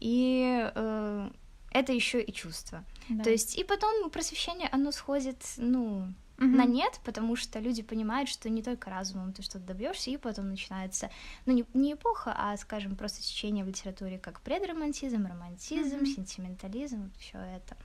И 0.00 0.70
э, 0.74 1.30
это 1.70 1.92
еще 1.92 2.22
и 2.22 2.32
чувство. 2.32 2.84
Да. 3.08 3.24
То 3.24 3.30
есть 3.30 3.58
и 3.58 3.64
потом 3.64 4.10
просвещение, 4.10 4.68
оно 4.72 4.92
сходит, 4.92 5.42
ну, 5.56 6.08
угу. 6.38 6.46
на 6.46 6.64
нет, 6.64 7.00
потому 7.04 7.36
что 7.36 7.58
люди 7.58 7.82
понимают, 7.82 8.28
что 8.28 8.48
не 8.48 8.62
только 8.62 8.90
разумом 8.90 9.32
ты 9.32 9.42
что-то 9.42 9.64
добьешься, 9.66 10.10
и 10.10 10.16
потом 10.16 10.50
начинается, 10.50 11.10
ну, 11.46 11.52
не, 11.52 11.64
не 11.74 11.94
эпоха, 11.94 12.34
а, 12.36 12.56
скажем, 12.56 12.96
просто 12.96 13.22
течение 13.22 13.64
в 13.64 13.68
литературе, 13.68 14.18
как 14.18 14.40
предромантизм, 14.40 15.26
романтизм, 15.26 15.96
угу. 15.96 16.06
сентиментализм, 16.06 17.12
все 17.18 17.38
это 17.38 17.76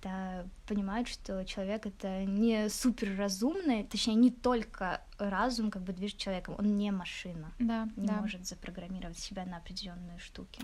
когда 0.00 0.46
понимают, 0.66 1.08
что 1.08 1.44
человек 1.44 1.86
это 1.86 2.24
не 2.24 2.68
супер 2.68 3.16
разумный, 3.16 3.84
точнее, 3.84 4.14
не 4.14 4.30
только 4.30 5.00
разум 5.18 5.70
как 5.70 5.82
бы 5.82 5.92
движет 5.92 6.18
человеком, 6.18 6.54
он 6.58 6.76
не 6.76 6.90
машина, 6.90 7.50
да, 7.58 7.88
не 7.96 8.06
да. 8.06 8.14
может 8.14 8.46
запрограммировать 8.46 9.18
себя 9.18 9.44
на 9.44 9.56
определенные 9.56 10.18
штуки. 10.18 10.60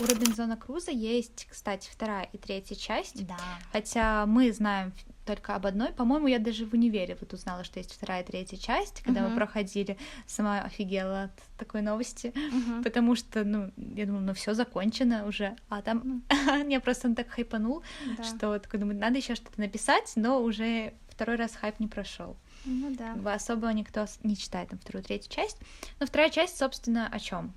У 0.00 0.06
Робинзона 0.06 0.56
Круза 0.56 0.90
есть, 0.90 1.46
кстати, 1.50 1.88
вторая 1.90 2.28
и 2.32 2.38
третья 2.38 2.74
часть. 2.74 3.26
Да. 3.26 3.36
Хотя 3.72 4.26
мы 4.26 4.52
знаем 4.52 4.92
только 5.24 5.54
об 5.54 5.66
одной. 5.66 5.92
По-моему, 5.92 6.26
я 6.26 6.38
даже 6.38 6.66
в 6.66 6.72
универе 6.72 7.16
вот 7.20 7.32
узнала, 7.32 7.62
что 7.64 7.78
есть 7.78 7.92
вторая 7.92 8.22
и 8.22 8.26
третья 8.26 8.56
часть, 8.56 9.02
когда 9.02 9.20
uh-huh. 9.20 9.28
мы 9.28 9.36
проходили. 9.36 9.96
Сама 10.26 10.62
офигела 10.62 11.24
от 11.24 11.32
такой 11.58 11.82
новости, 11.82 12.32
uh-huh. 12.34 12.82
потому 12.82 13.14
что, 13.14 13.44
ну, 13.44 13.70
я 13.76 14.06
думала, 14.06 14.22
ну 14.22 14.34
все 14.34 14.54
закончено 14.54 15.26
уже, 15.26 15.56
а 15.68 15.82
там 15.82 16.24
uh-huh. 16.28 16.64
меня 16.66 16.80
просто 16.80 17.08
он 17.08 17.14
так 17.14 17.28
хайпанул, 17.28 17.82
да. 18.16 18.24
что 18.24 18.58
такой 18.58 18.80
думаю, 18.80 18.98
надо 18.98 19.18
еще 19.18 19.34
что-то 19.34 19.60
написать, 19.60 20.12
но 20.16 20.42
уже 20.42 20.92
второй 21.08 21.36
раз 21.36 21.54
хайп 21.54 21.78
не 21.78 21.86
прошел. 21.86 22.36
Ну 22.64 22.94
да. 22.96 23.34
Особо 23.34 23.72
никто 23.72 24.06
не 24.22 24.36
читает 24.36 24.70
там 24.70 24.78
вторую, 24.78 25.04
третью 25.04 25.30
часть. 25.30 25.58
Но 26.00 26.06
вторая 26.06 26.30
часть, 26.30 26.56
собственно, 26.56 27.08
о 27.08 27.18
чем? 27.18 27.52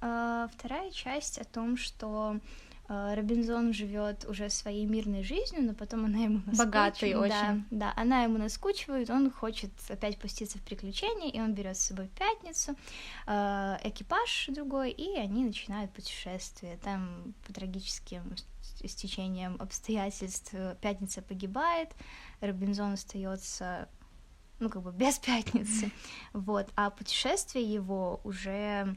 А, 0.00 0.48
вторая 0.54 0.90
часть 0.90 1.38
о 1.38 1.44
том, 1.44 1.76
что 1.76 2.38
а, 2.88 3.14
Робинзон 3.14 3.72
живет 3.72 4.24
уже 4.24 4.50
своей 4.50 4.84
мирной 4.86 5.22
жизнью, 5.22 5.62
но 5.62 5.74
потом 5.74 6.06
она 6.06 6.18
ему 6.18 6.38
наскучивает. 6.46 6.58
Богатый 6.58 7.12
да, 7.12 7.20
очень. 7.20 7.64
Да, 7.70 7.92
она 7.96 8.22
ему 8.24 8.38
наскучивает, 8.38 9.10
он 9.10 9.30
хочет 9.30 9.70
опять 9.88 10.18
пуститься 10.18 10.58
в 10.58 10.62
приключения, 10.62 11.30
и 11.30 11.38
он 11.38 11.54
берет 11.54 11.76
с 11.76 11.86
собой 11.86 12.08
пятницу, 12.08 12.74
э, 13.26 13.76
экипаж 13.84 14.46
другой, 14.48 14.90
и 14.90 15.16
они 15.18 15.44
начинают 15.44 15.92
путешествие. 15.92 16.78
Там 16.78 17.34
по 17.46 17.52
трагическим 17.52 18.34
стечением 18.84 19.56
обстоятельств 19.60 20.54
пятница 20.80 21.22
погибает, 21.22 21.90
Робинзон 22.40 22.94
остается 22.94 23.88
ну, 24.58 24.68
как 24.68 24.82
бы 24.82 24.92
без 24.92 25.18
пятницы, 25.20 25.90
вот, 26.32 26.68
а 26.76 26.90
путешествие 26.90 27.64
его 27.64 28.20
уже 28.24 28.96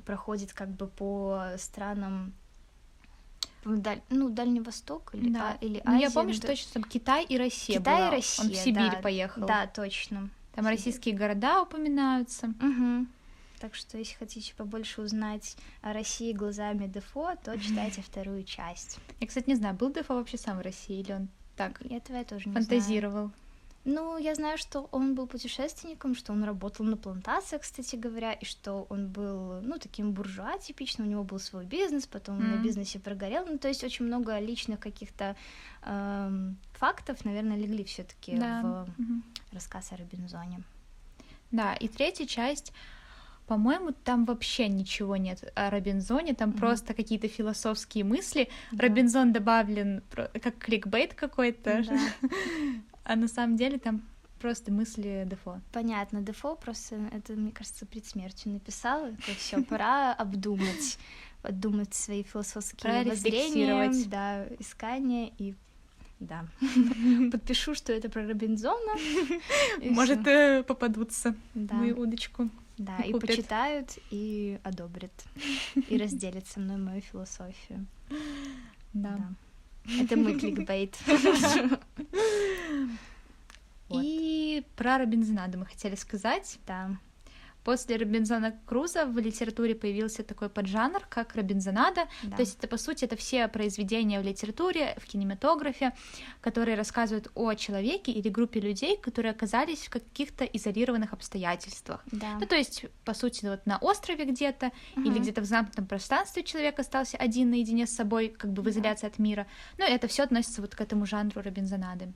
проходит 0.00 0.52
как 0.52 0.68
бы 0.68 0.86
по 0.86 1.52
странам 1.56 2.34
Даль, 3.64 4.00
ну, 4.10 4.28
Дальний 4.28 4.60
Восток 4.60 5.10
или, 5.14 5.30
да. 5.30 5.52
а, 5.60 5.64
или 5.64 5.78
Азия. 5.84 5.90
Ну, 5.90 6.00
я 6.00 6.10
помню, 6.10 6.34
что 6.34 6.46
точно 6.46 6.72
там 6.74 6.84
Китай 6.84 7.24
и 7.24 7.36
Россия 7.36 7.78
Китай 7.78 7.96
была. 7.96 8.08
и 8.08 8.10
Россия, 8.16 8.44
Он 8.44 8.52
в 8.52 8.56
Сибирь 8.56 8.90
да, 8.92 9.00
поехал. 9.02 9.46
Да, 9.46 9.66
точно. 9.66 10.30
Там 10.54 10.64
Сибирь. 10.64 10.76
российские 10.76 11.16
города 11.16 11.62
упоминаются. 11.62 12.46
Угу. 12.46 13.06
Так 13.58 13.74
что, 13.74 13.98
если 13.98 14.14
хотите 14.14 14.54
побольше 14.54 15.02
узнать 15.02 15.56
о 15.82 15.92
России 15.92 16.32
глазами 16.32 16.86
Дефо, 16.86 17.34
то 17.42 17.58
читайте 17.60 18.02
вторую 18.02 18.44
часть. 18.44 18.98
Я, 19.20 19.26
кстати, 19.26 19.48
не 19.48 19.56
знаю, 19.56 19.74
был 19.74 19.90
Дефо 19.92 20.14
вообще 20.14 20.38
сам 20.38 20.58
в 20.58 20.62
России 20.62 21.00
или 21.00 21.12
он 21.12 21.28
так 21.56 21.80
Этого 21.90 22.18
я 22.18 22.24
тоже 22.24 22.48
не 22.48 22.54
фантазировал? 22.54 23.28
Знаю. 23.28 23.32
Ну, 23.88 24.18
я 24.18 24.34
знаю, 24.34 24.58
что 24.58 24.88
он 24.90 25.14
был 25.14 25.28
путешественником, 25.28 26.16
что 26.16 26.32
он 26.32 26.42
работал 26.42 26.84
на 26.84 26.96
плантациях, 26.96 27.62
кстати 27.62 27.94
говоря, 27.94 28.32
и 28.32 28.44
что 28.44 28.84
он 28.90 29.06
был, 29.06 29.60
ну, 29.62 29.78
таким 29.78 30.12
буржуа 30.12 30.58
типичным, 30.58 31.06
у 31.06 31.10
него 31.10 31.22
был 31.22 31.38
свой 31.38 31.64
бизнес, 31.64 32.04
потом 32.08 32.40
mm-hmm. 32.40 32.56
на 32.56 32.62
бизнесе 32.64 32.98
прогорел, 32.98 33.46
ну, 33.46 33.58
то 33.58 33.68
есть 33.68 33.84
очень 33.84 34.04
много 34.04 34.40
личных 34.40 34.80
каких-то 34.80 35.36
эм, 35.84 36.56
фактов, 36.72 37.24
наверное, 37.24 37.56
легли 37.56 37.84
все 37.84 38.02
таки 38.02 38.36
да. 38.36 38.60
в 38.62 39.00
mm-hmm. 39.00 39.22
рассказ 39.52 39.92
о 39.92 39.96
Робинзоне. 39.96 40.62
Да, 41.52 41.74
и 41.74 41.86
третья 41.86 42.26
часть 42.26 42.72
по-моему, 43.46 43.92
там 43.92 44.24
вообще 44.24 44.66
ничего 44.66 45.16
нет 45.16 45.52
о 45.54 45.70
Робинзоне, 45.70 46.34
там 46.34 46.50
mm-hmm. 46.50 46.58
просто 46.58 46.94
какие-то 46.94 47.28
философские 47.28 48.02
мысли. 48.02 48.48
Да. 48.72 48.88
Робинзон 48.88 49.32
добавлен 49.32 50.02
как 50.10 50.58
кликбейт 50.58 51.14
какой-то. 51.14 51.84
Да. 51.84 52.28
А 53.06 53.14
на 53.14 53.28
самом 53.28 53.56
деле 53.56 53.78
там 53.78 54.02
просто 54.40 54.72
мысли 54.72 55.24
Дефо. 55.26 55.60
Понятно, 55.72 56.22
Дефо 56.22 56.56
просто, 56.56 56.96
это, 57.12 57.34
мне 57.34 57.52
кажется, 57.52 57.86
перед 57.86 58.04
смертью 58.04 58.52
написал, 58.52 59.06
это 59.06 59.32
все 59.38 59.62
пора 59.70 60.12
обдумать, 60.12 60.98
обдумать 61.42 61.94
свои 61.94 62.24
философские 62.24 63.04
воззрения, 63.04 63.92
да, 64.08 64.46
искания 64.58 65.30
и 65.38 65.54
да. 66.18 66.46
Подпишу, 67.30 67.74
что 67.74 67.92
это 67.92 68.08
про 68.08 68.26
Робинзона. 68.26 68.94
Может, 69.82 70.26
э, 70.26 70.64
попадутся 70.64 71.36
в 71.54 71.72
мою 71.72 72.00
удочку. 72.00 72.48
Да, 72.78 72.96
и, 72.98 73.12
почитают, 73.12 73.98
и 74.10 74.58
одобрят, 74.64 75.12
и 75.88 75.96
разделят 76.02 76.46
со 76.46 76.58
мной 76.58 76.78
мою 76.78 77.02
философию. 77.02 77.86
Да. 78.92 79.30
Это 80.00 80.16
мой 80.16 80.38
кликбейт. 80.38 80.96
И 83.90 84.64
про 84.74 84.98
Робинзонада 84.98 85.58
мы 85.58 85.66
хотели 85.66 85.94
сказать. 85.94 86.58
Да. 86.66 86.98
После 87.66 87.96
Робинзона 87.96 88.52
Круза 88.64 89.06
в 89.06 89.18
литературе 89.18 89.74
появился 89.74 90.22
такой 90.22 90.48
поджанр, 90.48 91.04
как 91.08 91.34
Робинзонада. 91.34 92.02
Да. 92.22 92.36
То 92.36 92.42
есть 92.42 92.58
это, 92.58 92.68
по 92.68 92.76
сути, 92.76 93.04
это 93.06 93.16
все 93.16 93.48
произведения 93.48 94.20
в 94.20 94.24
литературе, 94.24 94.94
в 94.98 95.04
кинематографе, 95.06 95.92
которые 96.40 96.76
рассказывают 96.76 97.28
о 97.34 97.54
человеке 97.54 98.12
или 98.12 98.28
группе 98.28 98.60
людей, 98.60 98.96
которые 98.96 99.32
оказались 99.32 99.86
в 99.86 99.90
каких-то 99.90 100.44
изолированных 100.44 101.12
обстоятельствах. 101.12 102.04
Да. 102.12 102.38
Ну, 102.40 102.46
то 102.46 102.54
есть, 102.54 102.84
по 103.04 103.14
сути, 103.14 103.46
вот 103.46 103.66
на 103.66 103.78
острове 103.78 104.26
где-то 104.26 104.70
или 104.94 105.08
Мгм. 105.10 105.22
где-то 105.22 105.40
в 105.40 105.44
замкнутом 105.46 105.86
пространстве 105.86 106.44
человек 106.44 106.78
остался 106.78 107.16
один 107.16 107.50
наедине 107.50 107.88
с 107.88 107.90
собой, 107.96 108.28
как 108.28 108.52
бы 108.52 108.62
в 108.62 108.66
Да. 108.66 108.70
изоляции 108.70 109.08
от 109.08 109.18
мира. 109.18 109.44
Ну, 109.78 109.84
это 109.84 110.06
все 110.06 110.22
относится 110.22 110.60
вот 110.60 110.76
к 110.76 110.80
этому 110.80 111.04
жанру 111.04 111.42
Робинзонады. 111.42 112.12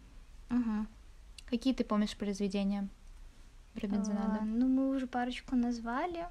Мгм. 0.48 0.86
Какие 1.46 1.74
ты 1.74 1.82
помнишь 1.82 2.16
произведения 2.16 2.88
Робинзонады? 3.82 4.38
А, 4.40 4.44
ну, 4.44 4.68
мы 4.68 4.88
уже 4.88 5.06
парочку 5.06 5.56
назвали. 5.56 6.26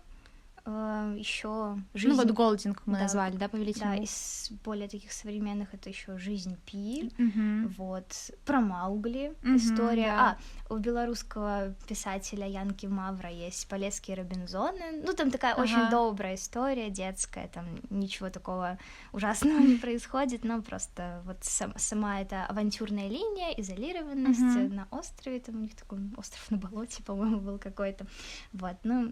Еще 1.16 1.48
Ну, 1.94 2.16
вот 2.16 2.32
Голдинг 2.32 2.84
мы 2.86 2.94
Да. 2.94 3.02
назвали, 3.02 3.36
да, 3.38 3.50
Повелитель 3.50 3.82
Да, 3.82 3.96
из 3.96 4.52
более 4.64 4.88
таких 4.88 5.12
современных 5.12 5.74
это 5.74 5.90
еще 5.90 6.18
Жизнь 6.18 6.58
Пи. 6.66 7.12
Мгм. 7.18 7.68
Вот 7.78 8.32
про 8.46 8.62
Маугли 8.62 9.34
Мгм, 9.42 9.58
история. 9.58 10.08
да. 10.08 10.38
А 10.70 10.74
у 10.74 10.78
белорусского 10.78 11.74
писателя 11.88 12.48
Янки 12.48 12.86
Мавра 12.86 13.30
есть 13.30 13.68
Полесские 13.68 14.18
Робинзоны. 14.18 15.02
Ну 15.06 15.14
там 15.14 15.32
такая 15.32 15.56
очень 15.56 15.76
Ага. 15.76 15.92
добрая 15.92 16.36
история, 16.36 16.90
детская, 16.90 17.48
там 17.48 17.66
ничего 17.90 18.30
такого 18.30 18.78
ужасного 19.12 19.60
не 19.60 19.76
происходит, 19.86 20.44
но 20.44 20.62
просто 20.62 21.22
вот 21.26 21.38
сам- 21.42 21.74
сама 21.78 22.22
эта 22.22 22.46
авантюрная 22.46 23.08
линия, 23.08 23.52
изолированность 23.58 24.40
Мгм. 24.40 24.76
на 24.76 24.88
острове, 24.92 25.40
там 25.40 25.56
у 25.56 25.60
них 25.60 25.76
такой 25.76 26.00
остров 26.18 26.52
на 26.52 26.58
болоте, 26.58 27.02
по-моему, 27.06 27.40
был 27.40 27.58
какой-то. 27.60 28.06
Вот, 28.54 28.76
ну 28.84 29.12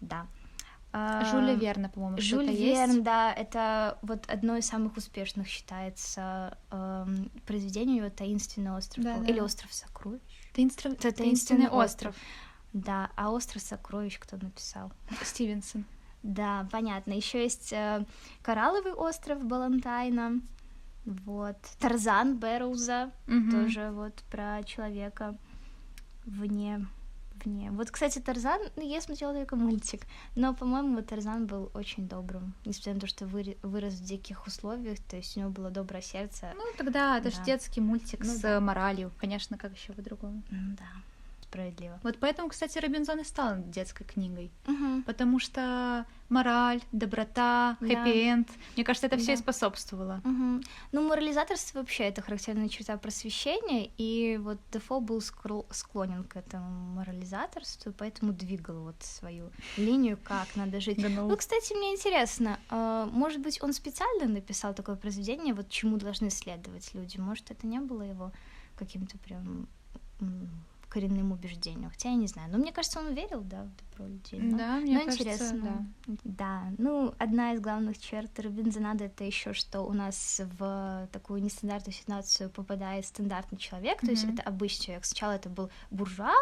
да. 0.00 0.26
А, 0.96 1.24
Жюля 1.24 1.54
Верна, 1.54 1.88
по-моему, 1.88 2.18
Жюль 2.20 2.50
Верн, 2.52 2.90
есть. 2.92 3.02
да, 3.02 3.32
это 3.32 3.98
вот 4.02 4.26
одно 4.28 4.56
из 4.56 4.66
самых 4.66 4.96
успешных 4.96 5.48
считается 5.48 6.56
произведение 7.46 7.96
у 7.96 8.04
него 8.06 8.10
«Таинственный 8.14 8.70
остров» 8.76 9.04
Да, 9.04 9.14
был. 9.16 9.24
да. 9.24 9.28
или 9.32 9.40
«Остров 9.40 9.72
сокровищ». 9.74 10.20
Таинств- 10.54 10.86
Это 10.86 11.10
Таинственный 11.12 11.68
остров. 11.68 12.14
Да, 12.72 13.10
а 13.16 13.30
«Остров 13.32 13.60
сокровищ» 13.62 14.18
кто 14.20 14.36
написал? 14.36 14.92
Стивенсон. 15.24 15.84
Да, 16.22 16.68
понятно. 16.70 17.12
Еще 17.12 17.42
есть 17.42 17.72
э, 17.72 18.04
«Коралловый 18.42 18.92
остров» 18.92 19.44
Балантайна, 19.44 20.40
вот. 21.04 21.56
«Тарзан» 21.80 22.38
Бэрроуза, 22.38 23.10
Мгм. 23.26 23.50
тоже 23.50 23.90
вот 23.90 24.22
про 24.30 24.62
человека 24.62 25.36
вне 26.24 26.86
вне. 27.44 27.70
Вот, 27.70 27.90
кстати, 27.90 28.18
Тарзан, 28.18 28.60
ну, 28.76 28.82
я 28.82 29.00
смотрела 29.00 29.34
только 29.34 29.56
мультик, 29.56 30.06
но, 30.34 30.54
по-моему, 30.54 31.02
Тарзан 31.02 31.46
был 31.46 31.70
очень 31.74 32.08
добрым, 32.08 32.54
несмотря 32.64 32.94
на 32.94 33.00
то, 33.00 33.06
что 33.06 33.26
вырос 33.26 33.94
в 33.94 34.04
диких 34.04 34.46
условиях, 34.46 34.98
то 35.00 35.16
есть 35.16 35.36
у 35.36 35.40
него 35.40 35.50
было 35.50 35.70
доброе 35.70 36.02
сердце. 36.02 36.52
Ну, 36.56 36.62
тогда 36.76 37.18
это 37.18 37.30
же 37.30 37.36
Да. 37.38 37.44
детский 37.44 37.80
мультик 37.80 38.20
Ну 38.20 38.32
с 38.34 38.40
да. 38.40 38.60
моралью. 38.60 39.12
Конечно, 39.18 39.58
как 39.58 39.72
еще 39.74 39.92
по-другому. 39.92 40.42
М, 40.50 40.76
Да, 40.76 40.84
справедливо. 41.54 42.00
Вот 42.02 42.18
поэтому, 42.18 42.48
кстати, 42.48 42.78
Робинзон 42.78 43.20
и 43.20 43.24
стал 43.24 43.56
детской 43.66 44.04
книгой. 44.04 44.50
Мгм. 44.66 45.04
Потому 45.04 45.38
что 45.38 46.04
мораль, 46.28 46.80
доброта, 46.92 47.76
Да. 47.80 47.86
хэппи-энд, 47.86 48.48
мне 48.76 48.84
кажется, 48.84 49.06
это 49.06 49.16
все 49.18 49.32
и 49.32 49.36
Да. 49.36 49.42
способствовало. 49.42 50.20
Мгм. 50.24 50.62
Ну, 50.92 51.08
морализаторство 51.08 51.78
вообще 51.78 52.04
это 52.04 52.22
характерная 52.22 52.68
черта 52.68 52.96
просвещения, 52.96 53.90
и 53.98 54.36
вот 54.42 54.58
Дефо 54.72 55.00
был 55.00 55.20
склонен 55.70 56.24
к 56.24 56.36
этому 56.36 56.94
морализаторству, 56.96 57.92
поэтому 57.92 58.32
двигал 58.32 58.82
вот 58.82 58.96
свою 59.00 59.50
линию, 59.76 60.18
как 60.24 60.56
надо 60.56 60.80
жить. 60.80 60.98
Гнул. 60.98 61.28
Ну, 61.28 61.36
кстати, 61.36 61.72
мне 61.76 61.92
интересно, 61.92 62.58
а, 62.68 63.06
может 63.06 63.40
быть, 63.40 63.62
он 63.62 63.72
специально 63.72 64.26
написал 64.26 64.74
такое 64.74 64.96
произведение, 64.96 65.54
вот 65.54 65.68
чему 65.68 65.98
должны 65.98 66.30
следовать 66.30 66.94
люди? 66.94 67.18
Может, 67.18 67.50
это 67.50 67.66
не 67.66 67.78
было 67.78 68.02
его 68.02 68.32
каким-то 68.76 69.18
прям 69.18 69.68
коренным 70.94 71.32
убеждением? 71.32 71.90
Хотя 71.90 72.10
я 72.10 72.14
не 72.16 72.26
знаю. 72.28 72.50
Но 72.52 72.58
мне 72.58 72.72
кажется, 72.72 73.00
он 73.00 73.14
верил, 73.14 73.40
да, 73.42 73.64
в 73.64 73.90
добро 73.92 74.06
людей. 74.08 74.40
Но- 74.40 74.58
Да, 74.58 74.76
мне 74.76 74.94
но 74.98 75.04
кажется, 75.04 75.22
интересно. 75.24 75.92
Да, 76.24 76.62
ну, 76.78 77.14
одна 77.18 77.52
из 77.54 77.60
главных 77.60 77.98
черт 77.98 78.38
Робинзонада 78.38 79.04
это 79.04 79.24
еще, 79.24 79.52
что 79.52 79.82
у 79.82 79.92
нас 79.92 80.40
в 80.58 81.08
такую 81.12 81.42
нестандартную 81.42 81.94
ситуацию 81.94 82.48
попадает 82.50 83.04
стандартный 83.06 83.58
человек, 83.58 84.00
то 84.00 84.10
есть 84.10 84.24
это 84.24 84.42
обычный 84.42 84.84
человек. 84.86 85.04
Сначала 85.04 85.32
это 85.32 85.48
был 85.48 85.68
буржуа, 85.90 86.32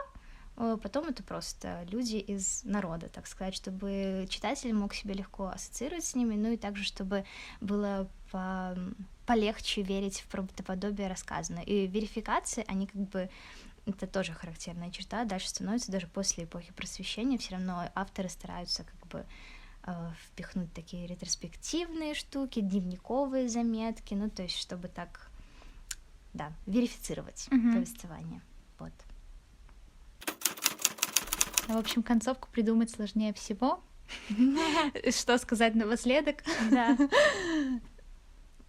э, 0.57 0.77
потом 0.83 1.09
это 1.09 1.23
просто 1.23 1.87
люди 1.91 2.17
из 2.17 2.63
народа, 2.65 3.09
так 3.09 3.27
сказать, 3.27 3.55
чтобы 3.55 4.27
читатель 4.29 4.75
мог 4.75 4.93
себя 4.95 5.15
легко 5.15 5.47
ассоциировать 5.49 6.05
с 6.05 6.15
ними, 6.15 6.35
ну 6.37 6.53
и 6.53 6.57
также, 6.59 6.85
чтобы 6.85 7.25
было 7.61 8.07
по- 8.31 8.77
полегче 9.27 9.83
верить 9.83 10.21
в 10.21 10.27
правдоподобие 10.27 11.09
рассказанного. 11.09 11.65
И 11.65 11.87
верификации, 11.87 12.65
они 12.67 12.87
как 12.87 13.01
бы 13.09 13.31
это 13.87 14.07
тоже 14.07 14.33
характерная 14.33 14.91
черта, 14.91 15.25
дальше 15.25 15.49
становится 15.49 15.91
даже 15.91 16.07
после 16.07 16.45
эпохи 16.45 16.73
просвещения, 16.73 17.39
все 17.39 17.53
равно 17.57 17.91
авторы 17.95 18.29
стараются 18.29 18.85
как 18.85 19.07
бы 19.09 19.27
э, 19.85 20.11
впихнуть 20.27 20.73
такие 20.73 21.07
ретроспективные 21.07 22.15
штуки, 22.15 22.61
дневниковые 22.61 23.49
заметки, 23.49 24.15
ну 24.15 24.31
то 24.31 24.43
есть 24.43 24.57
чтобы 24.57 24.89
так, 24.89 25.31
да, 26.33 26.53
верифицировать 26.67 27.49
Мгм. 27.51 27.75
повествование. 27.75 28.41
Вот. 28.79 28.93
В 31.69 31.77
общем, 31.77 32.03
концовку 32.03 32.49
придумать 32.53 32.91
сложнее 32.91 33.33
всего. 33.35 33.83
Что 35.11 35.39
сказать 35.39 35.75
напоследок? 35.75 36.43
Да. 36.71 36.97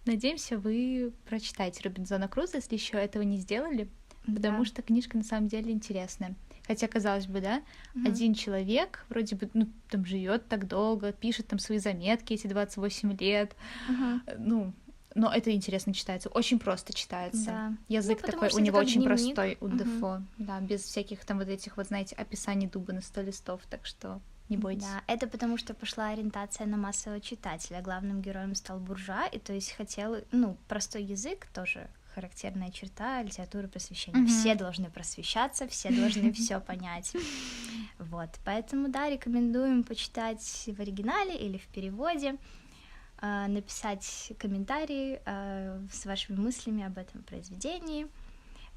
Надеемся, 0.06 0.58
вы 0.58 1.12
прочитаете 1.28 1.82
Робинзона 1.82 2.28
Круза, 2.28 2.58
если 2.58 2.74
еще 2.74 2.96
этого 2.98 3.22
не 3.22 3.38
сделали, 3.38 3.88
потому 4.26 4.58
Да. 4.58 4.64
что 4.64 4.82
книжка 4.82 5.16
на 5.16 5.22
самом 5.24 5.48
деле 5.48 5.72
интересная. 5.72 6.34
Хотя, 6.66 6.88
казалось 6.88 7.26
бы, 7.26 7.40
да, 7.40 7.62
Мгм. 7.94 8.06
один 8.06 8.34
человек 8.34 9.04
вроде 9.10 9.36
бы, 9.36 9.50
ну, 9.52 9.68
там 9.90 10.04
живет 10.06 10.48
так 10.48 10.66
долго, 10.66 11.12
пишет 11.12 11.46
там 11.48 11.58
свои 11.58 11.78
заметки 11.78 12.32
эти 12.32 12.46
28 12.46 13.12
лет, 13.18 13.54
э, 14.26 14.36
ну, 14.38 14.72
но 15.14 15.30
это 15.32 15.52
интересно 15.52 15.92
читается, 15.94 16.28
очень 16.30 16.58
просто 16.58 16.92
читается. 16.94 17.44
Да. 17.46 17.72
Язык 17.88 18.20
Ну, 18.22 18.28
такой 18.32 18.50
у 18.52 18.58
него 18.58 18.78
очень 18.78 19.02
дневник. 19.02 19.34
простой 19.34 19.58
у 19.60 19.66
Мгм. 19.68 19.76
Дефо, 19.76 20.22
да, 20.38 20.60
без 20.60 20.82
всяких 20.84 21.24
там 21.24 21.38
вот 21.38 21.48
этих 21.48 21.76
вот, 21.76 21.86
знаете, 21.88 22.16
описаний 22.16 22.66
дуба 22.66 22.92
на 22.94 23.00
100 23.02 23.20
листов, 23.20 23.60
так 23.68 23.84
что 23.86 24.20
не 24.48 24.56
бойтесь. 24.56 24.84
Да, 24.84 25.02
это 25.06 25.26
потому 25.26 25.56
что 25.58 25.72
пошла 25.74 26.08
ориентация 26.08 26.66
на 26.66 26.76
массового 26.76 27.20
читателя. 27.20 27.80
Главным 27.80 28.20
героем 28.22 28.54
стал 28.54 28.78
буржуа, 28.80 29.26
и 29.26 29.38
то 29.38 29.52
есть 29.52 29.72
хотел, 29.72 30.16
ну, 30.32 30.56
простой 30.68 31.02
язык 31.04 31.46
тоже 31.54 31.88
характерная 32.14 32.70
черта 32.70 33.22
литературы 33.22 33.68
просвещения. 33.68 34.18
Мгм. 34.20 34.28
Все 34.28 34.54
должны 34.54 34.90
просвещаться, 34.90 35.66
все 35.68 35.90
должны 35.90 36.32
все 36.32 36.60
понять. 36.60 37.14
Вот, 37.98 38.30
поэтому, 38.44 38.88
да, 38.88 39.08
рекомендуем 39.08 39.84
почитать 39.84 40.42
в 40.66 40.80
оригинале 40.80 41.36
или 41.36 41.58
в 41.58 41.66
переводе, 41.68 42.36
а, 43.18 43.46
написать 43.48 44.32
комментарии 44.38 45.20
а, 45.24 45.80
с 45.92 46.04
вашими 46.06 46.36
мыслями 46.36 46.84
об 46.84 46.98
этом 46.98 47.22
произведении. 47.22 48.06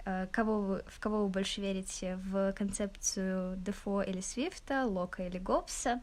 А, 0.05 0.27
Кого 0.27 0.61
вы, 0.61 0.83
в 0.87 0.99
кого 0.99 1.23
вы 1.23 1.29
больше 1.29 1.61
верите? 1.61 2.15
В 2.17 2.53
концепцию 2.53 3.57
Дефо 3.57 4.01
или 4.01 4.21
Свифта, 4.21 4.85
Лока 4.85 5.25
или 5.27 5.37
Гоббса? 5.37 6.01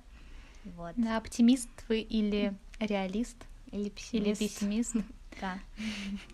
Вот. 0.64 0.94
Да, 0.96 1.16
оптимист 1.18 1.68
вы 1.88 2.00
или 2.00 2.54
реалист, 2.80 3.36
Или 3.70 3.82
или 3.82 3.88
пессимист. 3.90 4.40
пессимист. 4.40 4.96
Да. 5.40 5.58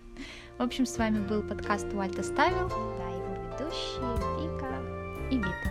В 0.59 0.63
общем, 0.63 0.87
с 0.87 0.99
вами 0.99 1.27
был 1.27 1.43
подкаст 1.43 1.87
Уальта 1.95 2.23
Ставил, 2.23 2.69
да, 2.69 3.09
его 3.09 3.35
ведущие 3.51 4.15
Вика 4.41 5.31
и 5.31 5.39
Вита. 5.39 5.70